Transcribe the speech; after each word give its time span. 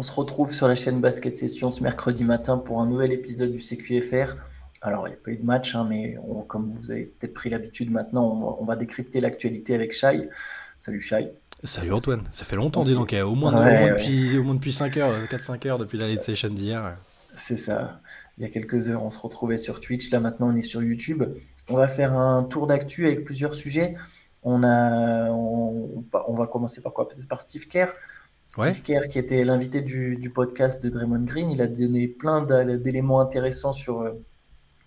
On 0.00 0.02
se 0.02 0.12
retrouve 0.12 0.50
sur 0.50 0.66
la 0.66 0.76
chaîne 0.76 0.98
Basket 1.02 1.36
Session 1.36 1.70
ce 1.70 1.82
mercredi 1.82 2.24
matin 2.24 2.56
pour 2.56 2.80
un 2.80 2.86
nouvel 2.86 3.12
épisode 3.12 3.52
du 3.52 3.60
CQFR. 3.60 4.34
Alors, 4.80 5.06
il 5.06 5.10
n'y 5.10 5.16
a 5.16 5.20
pas 5.22 5.30
eu 5.30 5.36
de 5.36 5.44
match, 5.44 5.74
hein, 5.74 5.86
mais 5.86 6.16
comme 6.48 6.74
vous 6.80 6.90
avez 6.90 7.04
peut-être 7.04 7.34
pris 7.34 7.50
l'habitude 7.50 7.90
maintenant, 7.90 8.56
on 8.58 8.64
va, 8.64 8.76
décrypter 8.76 9.20
l'actualité 9.20 9.74
avec 9.74 9.92
Shai. 9.92 10.30
Salut 10.78 11.02
Shai. 11.02 11.34
Salut 11.64 11.92
Antoine, 11.92 12.22
ça 12.32 12.46
fait 12.46 12.56
longtemps, 12.56 12.80
dis 12.80 12.94
donc, 12.94 13.12
au 13.12 13.34
moins, 13.34 13.52
au, 13.52 13.62
moins 13.62 13.90
depuis, 13.90 14.38
au 14.38 14.42
moins 14.42 14.54
depuis 14.54 14.72
5 14.72 14.96
heures, 14.96 15.22
4-5 15.26 15.68
heures 15.68 15.78
depuis 15.78 15.98
la 15.98 16.08
late 16.08 16.22
session 16.22 16.48
d'hier. 16.48 16.96
C'est 17.36 17.58
ça. 17.58 18.00
Il 18.38 18.42
y 18.42 18.46
a 18.46 18.48
quelques 18.48 18.88
heures, 18.88 19.04
on 19.04 19.10
se 19.10 19.18
retrouvait 19.18 19.58
sur 19.58 19.80
Twitch. 19.80 20.10
Là, 20.12 20.20
maintenant, 20.20 20.48
on 20.48 20.56
est 20.56 20.62
sur 20.62 20.82
YouTube. 20.82 21.24
On 21.68 21.76
va 21.76 21.88
faire 21.88 22.14
un 22.14 22.44
tour 22.44 22.66
d'actu 22.66 23.04
avec 23.04 23.26
plusieurs 23.26 23.54
sujets. 23.54 23.96
On, 24.44 24.64
a, 24.64 25.28
on, 25.28 26.02
va 26.12 26.46
commencer 26.46 26.80
par 26.80 26.94
quoi? 26.94 27.06
Peut-être 27.06 27.28
par 27.28 27.42
Steve 27.42 27.68
Kerr. 27.68 27.92
Steve 28.50 28.82
Kerr, 28.82 29.08
qui 29.08 29.18
était 29.18 29.44
l'invité 29.44 29.80
du, 29.80 30.30
podcast 30.34 30.82
de 30.82 30.88
Draymond 30.88 31.24
Green, 31.24 31.50
il 31.50 31.62
a 31.62 31.68
donné 31.68 32.08
plein 32.08 32.42
d'éléments 32.42 33.20
intéressants 33.20 33.72
sur, 33.72 34.00
euh, 34.00 34.10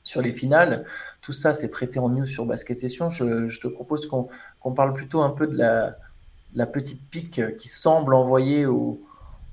sur 0.04 0.22
les 0.22 0.34
finales. 0.34 0.86
Tout 1.22 1.32
ça, 1.32 1.54
c'est 1.54 1.70
traité 1.70 1.98
en 2.00 2.10
news 2.10 2.26
sur 2.26 2.46
Basket 2.46 2.78
Session. 2.78 3.10
Je, 3.10 3.60
te 3.60 3.68
propose 3.68 4.08
qu'on 4.08 4.72
parle 4.74 4.94
plutôt 4.94 5.22
un 5.22 5.30
peu 5.30 5.48
de 5.48 5.58
la, 5.58 5.96
la 6.56 6.66
petite 6.66 7.10
pique 7.10 7.42
qui 7.58 7.70
semble 7.70 8.14
envoyer 8.14 8.66
au, 8.66 9.02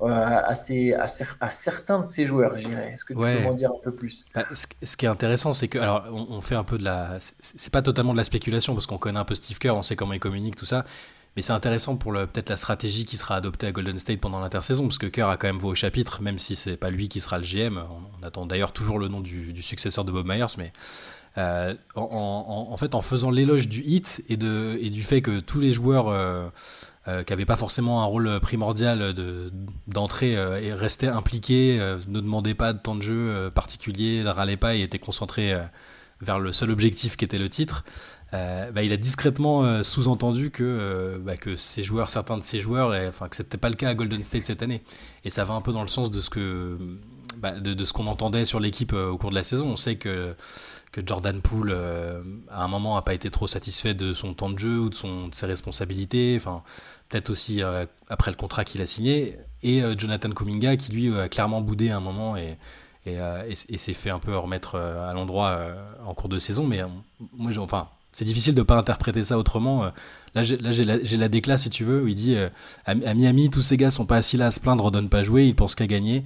euh, 0.03 0.07
à, 0.09 0.53
à, 0.53 1.51
certains 1.51 2.01
de 2.01 2.07
ces 2.07 2.25
joueurs, 2.25 2.57
je 2.57 2.67
dirais. 2.67 2.91
Est-ce 2.95 3.05
que 3.05 3.13
tu 3.13 3.19
peux 3.19 3.43
m'en 3.43 3.53
dire 3.53 3.71
un 3.71 3.81
peu 3.83 3.93
plus? 3.93 4.25
Bah, 4.35 4.47
ce, 4.53 4.97
qui 4.97 5.05
est 5.05 5.09
intéressant, 5.09 5.53
c'est 5.53 5.69
que, 5.69 5.79
alors, 5.79 6.07
on, 6.11 6.41
fait 6.41 6.55
un 6.55 6.65
peu 6.65 6.79
de 6.79 6.85
la. 6.85 7.19
C'est 7.21 7.73
pas 7.73 7.83
totalement 7.83 8.13
de 8.13 8.19
la 8.19 8.25
spéculation 8.25 8.73
parce 8.73 8.87
qu'on 8.87 8.97
connaît 8.97 9.19
un 9.21 9.25
peu 9.25 9.35
Steve 9.35 9.59
Kerr, 9.59 9.77
on 9.77 9.83
sait 9.83 9.97
comment 9.97 10.15
il 10.15 10.21
communique, 10.21 10.57
tout 10.57 10.65
ça. 10.65 10.87
Mais 11.37 11.43
c'est 11.43 11.53
intéressant 11.53 11.97
pour 11.97 12.13
peut-être 12.13 12.49
la 12.51 12.57
stratégie 12.57 13.05
qui 13.05 13.17
sera 13.17 13.37
adoptée 13.37 13.69
à 13.69 13.73
Golden 13.73 13.99
State 13.99 14.21
pendant 14.21 14.41
l'intersaison, 14.41 14.85
parce 14.85 14.99
que 14.99 15.07
Kerr 15.07 15.29
a 15.29 15.37
quand 15.37 15.47
même 15.47 15.59
voix 15.59 15.71
au 15.71 15.75
chapitre, 15.77 16.23
même 16.23 16.39
si 16.39 16.57
c'est 16.57 16.77
pas 16.77 16.91
lui 16.91 17.09
qui 17.09 17.21
sera 17.21 17.39
le 17.39 17.45
GM. 17.45 17.79
On, 17.79 18.27
attend 18.27 18.47
d'ailleurs 18.47 18.73
toujours 18.73 18.99
le 18.99 19.09
nom 19.09 19.21
du, 19.21 19.63
successeur 19.63 20.05
de 20.05 20.11
Bob 20.11 20.27
Myers, 20.27 20.57
mais 20.59 20.73
euh, 21.39 21.75
en, 21.95 22.77
fait, 22.77 22.95
en 22.95 23.03
faisant 23.03 23.31
l'éloge 23.31 23.69
du 23.69 23.83
hit 23.83 24.25
et, 24.29 24.37
du 24.37 25.03
fait 25.03 25.23
que 25.23 25.39
tous 25.39 25.61
les 25.61 25.73
joueurs 25.73 26.09
euh, 26.09 26.49
euh, 27.07 27.23
qui 27.23 27.33
n'avaient 27.33 27.47
pas 27.47 27.57
forcément 27.57 28.03
un 28.03 28.07
rôle 28.07 28.41
primordial 28.41 29.15
d'entrée 29.87 30.37
restaient 30.73 31.07
impliqués, 31.07 31.79
ne 32.09 32.21
demandaient 32.21 32.55
pas 32.55 32.73
de 32.73 32.79
temps 32.79 32.97
de 32.97 33.03
jeu 33.03 33.51
particulier, 33.55 34.23
ne 34.25 34.31
râlaient 34.31 34.57
pas 34.57 34.75
et 34.75 34.83
étaient 34.83 34.99
concentrés 34.99 35.55
vers 36.21 36.39
le 36.39 36.53
seul 36.53 36.71
objectif 36.71 37.17
qui 37.17 37.25
était 37.25 37.39
le 37.39 37.49
titre, 37.49 37.85
bah, 38.33 38.83
il 38.83 38.93
a 38.93 38.97
discrètement 38.97 39.83
sous-entendu 39.83 40.51
que, 40.51 41.21
bah, 41.25 41.37
que 41.37 41.57
ces 41.57 41.83
joueurs, 41.83 42.11
certains 42.11 42.39
de 42.39 42.45
ces 42.45 42.61
joueurs, 42.61 42.95
enfin 43.09 43.29
que 43.29 43.35
c'était 43.37 43.59
pas 43.59 43.71
le 43.71 43.75
cas 43.75 43.89
à 43.89 43.95
Golden 43.95 44.23
State 44.23 44.45
cette 44.45 44.63
année. 44.63 44.83
Et 45.25 45.31
ça 45.31 45.45
va 45.45 45.55
un 45.55 45.61
peu 45.61 45.73
dans 45.73 45.83
le 45.83 45.89
sens 45.89 46.11
de 46.11 46.21
ce 46.21 46.31
que 46.31 46.79
bah, 47.39 47.53
de, 47.53 47.85
ce 47.85 47.93
qu'on 47.93 48.07
entendait 48.07 48.45
sur 48.45 48.61
l'équipe 48.61 48.93
au 48.93 49.17
cours 49.19 49.31
de 49.31 49.35
la 49.35 49.43
saison. 49.43 49.67
On 49.67 49.77
sait 49.77 49.97
que 49.97 50.37
que 50.93 51.01
Jordan 51.05 51.41
Poole, 51.41 51.71
euh, 51.73 52.23
à 52.51 52.65
un 52.65 52.69
moment, 52.69 52.97
n'a 52.97 53.03
pas 53.03 53.15
été 53.15 53.31
trop 53.31 53.47
satisfait 53.47 53.95
de 53.95 54.13
son 54.13 54.35
temps 54.35 54.51
de 54.51 54.59
jeu 54.59 54.79
ou 54.79 54.89
de, 54.89 54.97
ses 55.33 55.47
responsabilités. 55.47 56.35
Enfin, 56.37 56.63
peut-être 57.09 57.31
aussi 57.31 57.63
euh, 57.63 57.87
après 58.09 58.31
le 58.31 58.37
contrat 58.37 58.65
qu'il 58.65 58.83
a 58.83 58.87
signé. 58.87 59.39
Et 59.63 59.83
euh, 59.83 59.95
Jonathan 59.97 60.31
Kuminga, 60.31 60.77
qui 60.77 60.93
lui 60.93 61.15
a 61.17 61.29
clairement 61.29 61.61
boudé 61.61 61.91
à 61.91 61.99
un 61.99 62.01
moment 62.01 62.37
et, 62.37 62.57
et, 63.15 63.53
et, 63.69 63.79
s'est 63.79 63.95
fait 63.95 64.11
un 64.11 64.19
peu 64.19 64.37
remettre 64.37 64.77
à 64.77 65.13
l'endroit 65.13 65.61
en 66.07 66.15
cours 66.15 66.29
de 66.29 66.39
saison. 66.39 66.67
Mais 66.67 66.81
moi, 67.33 67.51
enfin, 67.59 67.89
c'est 68.13 68.25
difficile 68.25 68.55
de 68.55 68.61
ne 68.61 68.65
pas 68.65 68.77
interpréter 68.77 69.23
ça 69.25 69.39
autrement. 69.39 69.91
Là, 70.35 70.43
j'ai 70.43 70.57
la, 70.57 70.97
la 70.97 71.29
déclat, 71.29 71.59
si 71.59 71.71
tu 71.71 71.85
veux, 71.85 72.03
où 72.03 72.09
il 72.09 72.15
dit 72.15 72.37
à, 72.87 72.95
Miami, 72.95 73.51
tous 73.51 73.63
ces 73.63 73.77
gars 73.77 73.91
sont 73.91 74.07
pas 74.07 74.17
assis 74.17 74.37
là 74.37 74.47
à 74.47 74.51
se 74.51 74.61
plaindre 74.61 74.91
ne 74.91 75.09
pas 75.09 75.23
jouer, 75.23 75.47
ils 75.47 75.55
pensent 75.55 75.75
qu'à 75.75 75.87
gagner. 75.87 76.25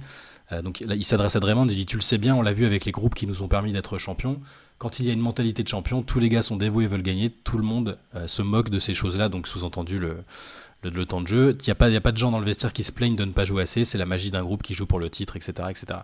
Euh, 0.51 0.61
donc 0.61 0.81
là, 0.85 0.95
il 0.95 1.03
s'adresse 1.03 1.35
à 1.35 1.39
Draymond 1.39 1.67
et 1.67 1.75
dit 1.75 1.85
Tu 1.85 1.97
le 1.97 2.01
sais 2.01 2.17
bien, 2.17 2.35
on 2.35 2.41
l'a 2.41 2.53
vu 2.53 2.65
avec 2.65 2.85
les 2.85 2.91
groupes 2.91 3.15
qui 3.15 3.27
nous 3.27 3.41
ont 3.41 3.47
permis 3.47 3.71
d'être 3.71 3.97
champions. 3.97 4.39
Quand 4.77 4.99
il 4.99 5.05
y 5.05 5.09
a 5.09 5.13
une 5.13 5.21
mentalité 5.21 5.63
de 5.63 5.67
champion, 5.67 6.03
tous 6.03 6.19
les 6.19 6.27
gars 6.27 6.41
sont 6.41 6.57
dévoués 6.57 6.83
et 6.83 6.87
veulent 6.87 7.01
gagner. 7.01 7.29
Tout 7.29 7.57
le 7.57 7.63
monde 7.63 7.97
euh, 8.15 8.27
se 8.27 8.41
moque 8.41 8.69
de 8.69 8.79
ces 8.79 8.93
choses-là, 8.93 9.29
donc 9.29 9.47
sous-entendu 9.47 9.99
le, 9.99 11.05
temps 11.05 11.21
de 11.21 11.27
jeu. 11.27 11.57
Il 11.59 11.63
n'y 11.65 11.71
a, 11.71 11.75
pas, 12.01 12.11
de 12.11 12.17
gens 12.17 12.29
dans 12.29 12.39
le 12.39 12.45
vestiaire 12.45 12.73
qui 12.73 12.83
se 12.83 12.91
plaignent 12.91 13.15
de 13.15 13.25
ne 13.25 13.31
pas 13.31 13.45
jouer 13.45 13.63
assez. 13.63 13.85
C'est 13.85 13.97
la 13.97 14.05
magie 14.05 14.31
d'un 14.31 14.43
groupe 14.43 14.63
qui 14.63 14.73
joue 14.73 14.85
pour 14.85 14.99
le 14.99 15.09
titre, 15.09 15.37
etc. 15.37 15.53
etc. 15.69 16.01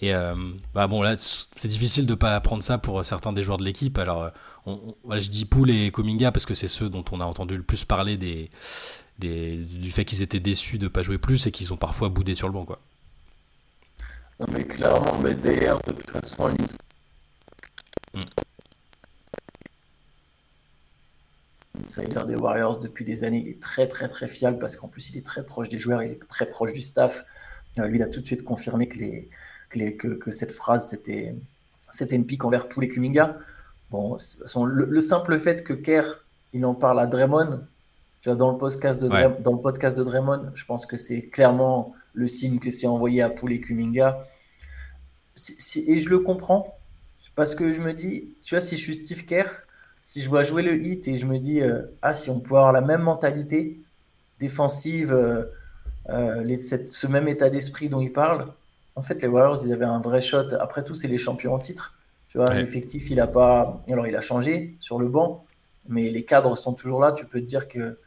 Et 0.00 0.14
euh, 0.14 0.34
bah 0.74 0.86
bon, 0.86 1.00
là, 1.00 1.14
c'est 1.18 1.68
difficile 1.68 2.06
de 2.06 2.12
ne 2.12 2.16
pas 2.16 2.34
apprendre 2.34 2.62
ça 2.62 2.76
pour 2.78 3.04
certains 3.04 3.32
des 3.32 3.42
joueurs 3.42 3.56
de 3.56 3.64
l'équipe. 3.64 3.98
Alors, 3.98 4.30
je 4.66 5.28
dis 5.28 5.44
Poul 5.44 5.70
et 5.70 5.90
Cominga 5.90 6.32
parce 6.32 6.44
que 6.44 6.54
c'est 6.54 6.68
ceux 6.68 6.90
dont 6.90 7.04
on 7.12 7.20
a 7.20 7.24
entendu 7.24 7.56
le 7.56 7.62
plus 7.62 7.84
parler 7.84 8.16
des, 8.16 8.50
du 9.18 9.90
fait 9.90 10.04
qu'ils 10.04 10.22
étaient 10.22 10.40
déçus 10.40 10.78
de 10.78 10.84
ne 10.84 10.88
pas 10.88 11.02
jouer 11.02 11.18
plus 11.18 11.46
et 11.46 11.50
qu'ils 11.50 11.72
ont 11.72 11.76
parfois 11.76 12.08
boudé 12.08 12.34
sur 12.34 12.48
le 12.48 12.52
banc. 12.52 12.66
Non, 14.40 14.46
mais 14.52 14.64
clairement, 14.64 15.18
mais 15.22 15.34
d'ailleurs, 15.34 15.80
de 15.86 15.92
toute 15.92 16.10
façon, 16.10 16.48
l'insider 21.98 22.26
des 22.26 22.34
Warriors 22.34 22.80
depuis 22.80 23.04
des 23.04 23.24
années, 23.24 23.42
il 23.44 23.48
est 23.48 23.60
très 23.60 23.86
très 23.86 24.08
très 24.08 24.28
fiable 24.28 24.58
parce 24.58 24.76
qu'en 24.76 24.88
plus 24.88 25.10
il 25.10 25.16
est 25.16 25.24
très 25.24 25.44
proche 25.44 25.68
des 25.68 25.78
joueurs, 25.78 26.02
il 26.02 26.12
est 26.12 26.28
très 26.28 26.46
proche 26.46 26.72
du 26.72 26.82
staff. 26.82 27.24
Euh, 27.78 27.86
lui, 27.86 27.98
il 27.98 28.02
a 28.02 28.06
tout 28.06 28.20
de 28.20 28.26
suite 28.26 28.44
confirmé 28.44 28.88
que, 28.88 28.98
les, 28.98 29.96
que, 29.96 30.08
que, 30.08 30.30
cette 30.30 30.52
phrase 30.52 30.88
c'était, 30.88 31.34
c'était 31.90 32.16
une 32.16 32.26
pique 32.26 32.44
envers 32.44 32.68
tous 32.68 32.80
les 32.80 32.88
Kuminga. 32.88 33.36
Bon, 33.90 34.16
le, 34.64 35.00
simple 35.00 35.38
fait 35.38 35.64
que 35.64 35.72
Kerr 35.72 36.04
il 36.52 36.64
en 36.64 36.74
parle 36.74 37.00
à 37.00 37.06
Draymond, 37.06 37.62
tu 38.20 38.28
vois, 38.28 38.36
dans 38.36 38.50
le 38.50 38.58
podcast 38.58 38.98
de, 38.98 39.08
dans 39.40 39.52
le 39.52 39.60
podcast 39.60 39.96
de 39.96 40.02
Draymond, 40.02 40.50
je 40.54 40.64
pense 40.64 40.86
que 40.86 40.96
c'est 40.96 41.22
clairement 41.22 41.94
le 42.14 42.26
signe 42.26 42.58
que 42.58 42.70
c'est 42.70 42.86
envoyé 42.86 43.22
à 43.22 43.30
Poulet 43.30 43.60
Kuminga. 43.60 44.26
et 45.76 45.98
je 45.98 46.08
le 46.08 46.18
comprends, 46.20 46.77
parce 47.38 47.54
que 47.54 47.70
je 47.70 47.80
me 47.80 47.94
dis, 47.94 48.34
tu 48.42 48.56
vois, 48.56 48.60
si 48.60 48.76
je 48.76 48.82
suis 48.82 48.94
Steve 49.04 49.24
Kerr, 49.24 49.48
si 50.04 50.20
je 50.22 50.28
vois 50.28 50.42
jouer 50.42 50.64
le 50.64 50.74
hit 50.82 51.06
et 51.06 51.18
je 51.18 51.24
me 51.24 51.38
dis, 51.38 51.60
euh, 51.60 51.82
ah, 52.02 52.12
si 52.12 52.30
on 52.30 52.40
peut 52.40 52.56
avoir 52.56 52.72
la 52.72 52.80
même 52.80 53.02
mentalité 53.02 53.78
défensive, 54.40 55.12
euh, 55.12 55.44
euh, 56.10 56.58
ce 56.58 57.06
même 57.06 57.28
état 57.28 57.48
d'esprit 57.48 57.88
dont 57.88 58.00
il 58.00 58.12
parle, 58.12 58.48
en 58.96 59.02
fait, 59.02 59.22
les 59.22 59.28
Warriors, 59.28 59.64
ils 59.64 59.72
avaient 59.72 59.84
un 59.84 60.00
vrai 60.00 60.20
shot. 60.20 60.52
Après 60.58 60.82
tout, 60.82 60.96
c'est 60.96 61.06
les 61.06 61.16
champions 61.16 61.54
en 61.54 61.60
titre. 61.60 61.94
Tu 62.28 62.38
vois, 62.38 62.52
l'effectif, 62.52 63.08
il 63.08 63.20
a 63.20 63.28
pas. 63.28 63.84
Alors, 63.88 64.08
il 64.08 64.16
a 64.16 64.20
changé 64.20 64.76
sur 64.80 64.98
le 64.98 65.06
banc, 65.06 65.44
mais 65.88 66.10
les 66.10 66.24
cadres 66.24 66.56
sont 66.58 66.72
toujours 66.72 67.00
là. 67.00 67.12
Tu 67.12 67.24
peux 67.24 67.40
te 67.40 67.46
dire 67.46 67.68
que, 67.68 68.00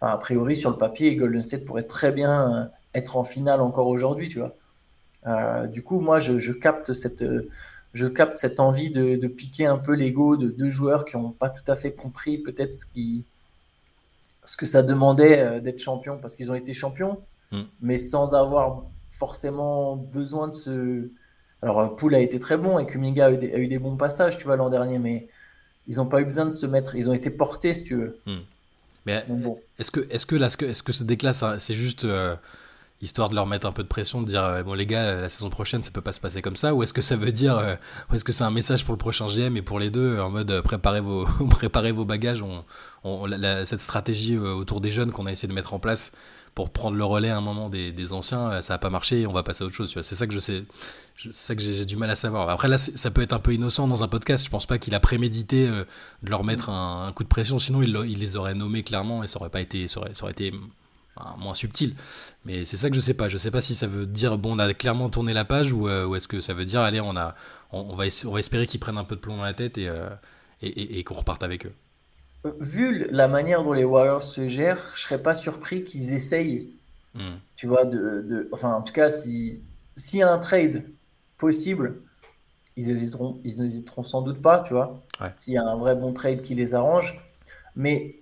a 0.00 0.18
priori, 0.18 0.56
sur 0.56 0.70
le 0.70 0.76
papier, 0.76 1.14
Golden 1.14 1.40
State 1.40 1.64
pourrait 1.64 1.84
très 1.84 2.10
bien 2.10 2.68
être 2.94 3.16
en 3.16 3.22
finale 3.22 3.60
encore 3.60 3.86
aujourd'hui, 3.86 4.28
tu 4.28 4.40
vois. 4.40 5.68
Du 5.68 5.84
coup, 5.84 6.00
moi, 6.00 6.18
je, 6.18 6.50
capte 6.50 6.94
cette, 6.94 7.22
je 7.94 8.06
capte 8.06 8.36
cette 8.36 8.60
envie 8.60 8.90
de, 8.90 9.26
piquer 9.26 9.66
un 9.66 9.78
peu 9.78 9.94
l'ego 9.94 10.36
de 10.36 10.48
deux 10.48 10.70
joueurs 10.70 11.04
qui 11.04 11.16
n'ont 11.16 11.32
pas 11.32 11.50
tout 11.50 11.70
à 11.70 11.76
fait 11.76 11.92
compris 11.92 12.38
peut-être 12.38 12.74
ce, 12.74 12.86
qui, 12.86 13.24
ce 14.44 14.56
que 14.56 14.66
ça 14.66 14.82
demandait 14.82 15.40
euh, 15.40 15.60
d'être 15.60 15.80
champion, 15.80 16.18
parce 16.18 16.36
qu'ils 16.36 16.50
ont 16.50 16.54
été 16.54 16.72
champions, 16.72 17.20
mm. 17.50 17.62
mais 17.80 17.98
sans 17.98 18.34
avoir 18.34 18.84
forcément 19.10 19.96
besoin 19.96 20.48
de 20.48 20.52
se... 20.52 21.08
Alors, 21.60 21.80
euh, 21.80 21.86
Poul 21.88 22.14
a 22.14 22.20
été 22.20 22.38
très 22.38 22.56
bon 22.56 22.78
et 22.78 22.86
Kuminga 22.86 23.26
a 23.26 23.30
eu 23.32 23.36
des, 23.36 23.52
a 23.52 23.58
eu 23.58 23.68
des 23.68 23.78
bons 23.78 23.96
passages, 23.96 24.38
tu 24.38 24.44
vois, 24.44 24.56
l'an 24.56 24.70
dernier, 24.70 24.98
mais 24.98 25.28
ils 25.86 25.96
n'ont 25.96 26.06
pas 26.06 26.20
eu 26.20 26.24
besoin 26.24 26.46
de 26.46 26.50
se 26.50 26.66
mettre... 26.66 26.96
Ils 26.96 27.10
ont 27.10 27.14
été 27.14 27.30
portés, 27.30 27.74
si 27.74 27.84
tu 27.84 27.96
veux. 27.96 28.18
Mm. 28.26 28.38
Mais 29.04 29.24
est-ce 29.78 29.90
que, 29.90 30.06
est-ce 30.10 30.26
que, 30.26 30.36
là, 30.36 30.46
est-ce 30.46 30.82
que, 30.82 30.92
ce 30.92 31.02
déclat, 31.02 31.32
c'est 31.32 31.74
juste 31.74 32.06
histoire 33.02 33.28
de 33.28 33.34
leur 33.34 33.46
mettre 33.46 33.66
un 33.66 33.72
peu 33.72 33.82
de 33.82 33.88
pression, 33.88 34.22
de 34.22 34.26
dire 34.26 34.44
euh, 34.44 34.62
bon 34.62 34.74
les 34.74 34.86
gars, 34.86 35.22
la 35.22 35.28
saison 35.28 35.50
prochaine 35.50 35.82
ça 35.82 35.90
peut 35.90 36.00
pas 36.00 36.12
se 36.12 36.20
passer 36.20 36.40
comme 36.40 36.56
ça, 36.56 36.72
ou 36.72 36.82
est-ce 36.82 36.92
que 36.92 37.02
ça 37.02 37.16
veut 37.16 37.32
dire, 37.32 37.58
euh, 37.58 37.74
ou 38.10 38.14
est-ce 38.14 38.24
que 38.24 38.32
c'est 38.32 38.44
un 38.44 38.50
message 38.50 38.84
pour 38.84 38.92
le 38.92 38.98
prochain 38.98 39.26
GM 39.26 39.56
et 39.56 39.62
pour 39.62 39.80
les 39.80 39.90
deux 39.90 40.18
en 40.20 40.30
mode 40.30 40.50
euh, 40.50 40.62
préparez 40.62 41.00
vos 41.00 41.24
préparez 41.50 41.92
vos 41.92 42.04
bagages, 42.04 42.44
cette 43.64 43.80
stratégie 43.80 44.38
autour 44.38 44.80
des 44.80 44.92
jeunes 44.92 45.10
qu'on 45.10 45.26
a 45.26 45.32
essayé 45.32 45.48
de 45.48 45.52
mettre 45.52 45.74
en 45.74 45.80
place 45.80 46.12
pour 46.54 46.70
prendre 46.70 46.96
le 46.96 47.04
relais 47.04 47.30
à 47.30 47.36
un 47.36 47.40
moment 47.40 47.70
des, 47.70 48.12
anciens, 48.12 48.60
ça 48.60 48.74
a 48.74 48.78
pas 48.78 48.90
marché, 48.90 49.26
on 49.26 49.32
va 49.32 49.42
passer 49.42 49.64
à 49.64 49.66
autre 49.66 49.74
chose. 49.74 49.90
C'est 50.02 50.14
ça 50.14 50.26
que 50.26 50.34
je 50.34 50.38
sais, 50.38 50.64
c'est 51.16 51.32
ça 51.32 51.54
que 51.56 51.62
j'ai 51.62 51.86
du 51.86 51.96
mal 51.96 52.10
à 52.10 52.14
savoir. 52.14 52.50
Après 52.50 52.68
là, 52.68 52.76
ça 52.76 53.10
peut 53.10 53.22
être 53.22 53.32
un 53.32 53.38
peu 53.38 53.54
innocent 53.54 53.88
dans 53.88 54.04
un 54.04 54.08
podcast. 54.08 54.44
Je 54.44 54.50
pense 54.50 54.66
pas 54.66 54.78
qu'il 54.78 54.94
a 54.94 55.00
prémédité 55.00 55.66
de 55.66 55.86
leur 56.30 56.44
mettre 56.44 56.68
un, 56.68 57.10
coup 57.16 57.22
de 57.24 57.28
pression, 57.28 57.58
sinon 57.58 57.82
il, 57.82 58.18
les 58.18 58.36
aurait 58.36 58.54
nommés 58.54 58.82
clairement 58.82 59.24
et 59.24 59.26
ça 59.26 59.40
aurait 59.40 59.48
pas 59.48 59.62
été, 59.62 59.88
ça 59.88 60.00
aurait 60.00 60.30
été 60.30 60.52
moins 61.38 61.54
subtil. 61.54 61.94
Mais 62.44 62.64
c'est 62.64 62.76
ça 62.76 62.88
que 62.88 62.96
je 62.96 63.00
sais 63.00 63.14
pas. 63.14 63.28
Je 63.28 63.36
sais 63.36 63.50
pas 63.50 63.60
si 63.60 63.74
ça 63.74 63.86
veut 63.86 64.06
dire 64.06 64.38
bon, 64.38 64.56
on 64.56 64.58
a 64.58 64.72
clairement 64.74 65.10
tourné 65.10 65.32
la 65.32 65.44
page 65.44 65.72
ou, 65.72 65.88
euh, 65.88 66.12
est-ce 66.14 66.28
que 66.28 66.40
ça 66.40 66.54
veut 66.54 66.64
dire 66.64 66.80
allez, 66.80 67.00
on 67.00 67.16
a, 67.16 67.34
on, 67.70 67.94
va, 67.94 68.04
on 68.26 68.30
va 68.30 68.38
espérer 68.38 68.66
qu'ils 68.66 68.80
prennent 68.80 68.98
un 68.98 69.04
peu 69.04 69.16
de 69.16 69.20
plomb 69.20 69.36
dans 69.36 69.42
la 69.42 69.54
tête 69.54 69.78
et, 69.78 69.88
euh, 69.88 70.08
et, 70.62 71.02
qu'on 71.04 71.14
reparte 71.14 71.42
avec 71.42 71.66
eux. 71.66 71.72
Vu 72.60 73.06
la 73.10 73.28
manière 73.28 73.62
dont 73.62 73.72
les 73.72 73.84
Warriors 73.84 74.22
se 74.22 74.48
gèrent, 74.48 74.90
je 74.94 75.02
serais 75.02 75.22
pas 75.22 75.34
surpris 75.34 75.84
qu'ils 75.84 76.12
essayent. 76.12 76.70
Hmm. 77.14 77.36
Tu 77.56 77.66
vois, 77.66 77.84
de, 77.84 78.48
enfin, 78.52 78.72
en 78.72 78.82
tout 78.82 78.92
cas, 78.92 79.10
si 79.10 79.60
s'il 79.96 80.20
y 80.20 80.22
a 80.22 80.32
un 80.32 80.38
trade 80.38 80.84
possible, 81.38 82.00
ils 82.76 82.90
hésiteront, 82.90 83.40
ils 83.44 83.60
n'hésiteront 83.60 84.02
sans 84.02 84.22
doute 84.22 84.40
pas, 84.40 84.60
tu 84.60 84.72
vois. 84.72 85.02
S'il 85.34 85.54
y 85.54 85.58
a 85.58 85.64
un 85.64 85.76
vrai 85.76 85.94
bon 85.94 86.12
trade 86.12 86.42
qui 86.42 86.54
les 86.54 86.74
arrange, 86.74 87.20
mais 87.76 88.21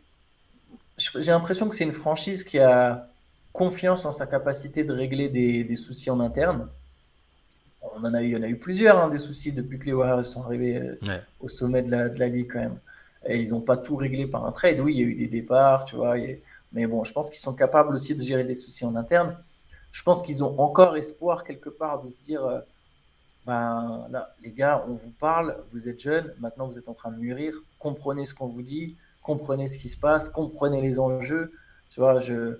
j'ai 1.00 1.32
l'impression 1.32 1.68
que 1.68 1.74
c'est 1.74 1.84
une 1.84 1.92
franchise 1.92 2.44
qui 2.44 2.58
a, 2.58 3.10
confiance 3.52 4.04
en 4.04 4.12
sa 4.12 4.26
capacité 4.26 4.84
de 4.84 4.92
régler 4.92 5.28
des, 5.28 5.76
soucis 5.76 6.10
en 6.10 6.20
interne. 6.20 6.68
On 7.82 8.04
en 8.04 8.14
a 8.14 8.22
eu, 8.22 8.26
il 8.26 8.32
y 8.32 8.36
en 8.36 8.42
a 8.42 8.48
eu 8.48 8.56
plusieurs, 8.56 8.98
hein, 8.98 9.08
des 9.08 9.18
soucis 9.18 9.52
depuis 9.52 9.78
que 9.78 9.86
les 9.86 9.92
Warriors 9.92 10.24
sont 10.24 10.42
arrivés 10.42 10.76
euh, 10.76 11.18
au 11.40 11.48
sommet 11.48 11.82
de 11.82 11.90
la, 11.90 12.08
de 12.08 12.18
la, 12.18 12.28
ligue 12.28 12.52
quand 12.52 12.60
même. 12.60 12.78
Et 13.26 13.40
ils 13.40 13.50
n'ont 13.50 13.60
pas 13.60 13.76
tout 13.76 13.96
réglé 13.96 14.26
par 14.26 14.44
un 14.44 14.52
trade. 14.52 14.80
Oui, 14.80 14.94
il 14.94 15.00
y 15.00 15.02
a 15.02 15.06
eu 15.06 15.14
des 15.14 15.26
départs, 15.26 15.84
tu 15.84 15.96
vois. 15.96 16.16
Mais 16.72 16.86
bon, 16.86 17.04
je 17.04 17.12
pense 17.12 17.30
qu'ils 17.30 17.40
sont 17.40 17.54
capables 17.54 17.94
aussi 17.94 18.14
de 18.14 18.22
gérer 18.22 18.44
des 18.44 18.54
soucis 18.54 18.84
en 18.84 18.96
interne. 18.96 19.36
Je 19.92 20.02
pense 20.02 20.22
qu'ils 20.22 20.44
ont 20.44 20.58
encore 20.60 20.96
espoir 20.96 21.42
quelque 21.42 21.68
part 21.68 22.00
de 22.00 22.08
se 22.08 22.16
dire, 22.16 22.44
euh, 22.44 22.60
ben 23.46 24.06
là, 24.10 24.34
les 24.42 24.52
gars, 24.52 24.84
on 24.88 24.94
vous 24.94 25.10
parle, 25.10 25.56
vous 25.72 25.88
êtes 25.88 26.00
jeunes, 26.00 26.32
maintenant 26.38 26.66
vous 26.66 26.78
êtes 26.78 26.88
en 26.88 26.94
train 26.94 27.10
de 27.10 27.18
mûrir, 27.18 27.54
comprenez 27.78 28.24
ce 28.24 28.34
qu'on 28.34 28.46
vous 28.46 28.62
dit, 28.62 28.96
comprenez 29.30 29.68
ce 29.68 29.78
qui 29.78 29.88
se 29.88 29.96
passe, 29.96 30.28
comprenez 30.28 30.80
les 30.82 30.98
enjeux. 30.98 31.52
Tu 31.90 32.00
vois, 32.00 32.18
je, 32.20 32.58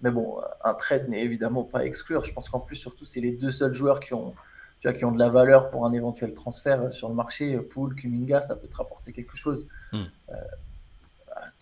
mais 0.00 0.10
bon, 0.10 0.38
un 0.64 0.74
trade 0.74 1.08
n'est 1.08 1.22
évidemment 1.22 1.62
pas 1.64 1.80
à 1.80 1.84
exclure. 1.84 2.24
Je 2.24 2.32
pense 2.32 2.48
qu'en 2.48 2.60
plus, 2.60 2.76
surtout, 2.76 3.04
c'est 3.04 3.20
les 3.20 3.32
deux 3.32 3.50
seuls 3.50 3.74
joueurs 3.74 4.00
qui 4.00 4.14
ont, 4.14 4.34
tu 4.80 4.88
vois, 4.88 4.96
qui 4.96 5.04
ont 5.04 5.12
de 5.12 5.18
la 5.18 5.28
valeur 5.28 5.70
pour 5.70 5.84
un 5.84 5.92
éventuel 5.92 6.32
transfert 6.32 6.92
sur 6.92 7.08
le 7.08 7.14
marché. 7.14 7.58
Poul, 7.58 7.94
Kuminga, 7.94 8.40
ça 8.40 8.56
peut 8.56 8.68
te 8.68 8.76
rapporter 8.76 9.12
quelque 9.12 9.36
chose. 9.36 9.68
Hmm. 9.92 10.04
Euh, 10.30 10.34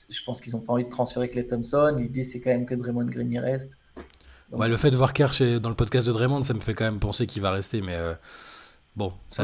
je 0.08 0.20
pense 0.24 0.40
qu'ils 0.40 0.52
n'ont 0.52 0.60
pas 0.60 0.72
envie 0.72 0.84
de 0.84 0.90
transférer 0.90 1.28
Clay 1.28 1.46
Thompson. 1.46 1.96
L'idée, 1.98 2.22
c'est 2.22 2.40
quand 2.40 2.50
même 2.50 2.66
que 2.66 2.74
Draymond 2.76 3.06
Green 3.06 3.32
y 3.32 3.38
reste. 3.40 3.76
le 4.52 4.76
fait 4.76 4.90
de 4.92 4.96
voir 4.96 5.12
Kerr 5.12 5.32
dans 5.60 5.68
le 5.68 5.74
podcast 5.74 6.06
de 6.06 6.12
Draymond, 6.12 6.42
ça 6.44 6.54
me 6.54 6.60
fait 6.60 6.74
quand 6.74 6.84
même 6.84 7.00
penser 7.00 7.26
qu'il 7.26 7.42
va 7.42 7.50
rester. 7.50 7.82
Mais 7.82 7.96
euh, 7.96 8.14
Bon, 8.96 9.12
ça, 9.30 9.42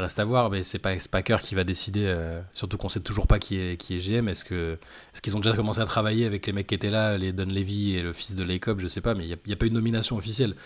reste 0.00 0.18
à 0.18 0.24
voir, 0.24 0.50
mais 0.50 0.64
c'est 0.64 0.80
pas, 0.80 0.94
pas 1.12 1.22
qui 1.22 1.54
va 1.54 1.62
décider, 1.62 2.06
euh, 2.06 2.40
surtout 2.52 2.76
qu'on 2.76 2.88
sait 2.88 2.98
toujours 2.98 3.28
pas 3.28 3.38
qui 3.38 3.56
est, 3.56 3.76
qui 3.76 3.94
est 3.94 3.98
GM. 3.98 4.28
Est-ce 4.28 4.44
qu'ils 4.44 4.78
est 5.24 5.34
ont 5.36 5.38
déjà 5.38 5.54
commencé 5.54 5.80
à 5.80 5.84
travailler 5.84 6.26
avec 6.26 6.44
les 6.48 6.52
mecs 6.52 6.66
qui 6.66 6.74
étaient 6.74 6.90
là, 6.90 7.16
les 7.16 7.32
Don 7.32 7.46
Levy 7.46 7.94
et 7.94 8.02
le 8.02 8.12
fils 8.12 8.34
de 8.34 8.42
Lacob, 8.42 8.80
je 8.80 8.88
sais 8.88 9.00
pas, 9.00 9.14
mais 9.14 9.24
il 9.24 9.38
n'y 9.46 9.52
a, 9.52 9.56
pas 9.56 9.66
eu 9.66 9.70
de 9.70 9.74
nomination 9.74 10.16
officielle. 10.16 10.56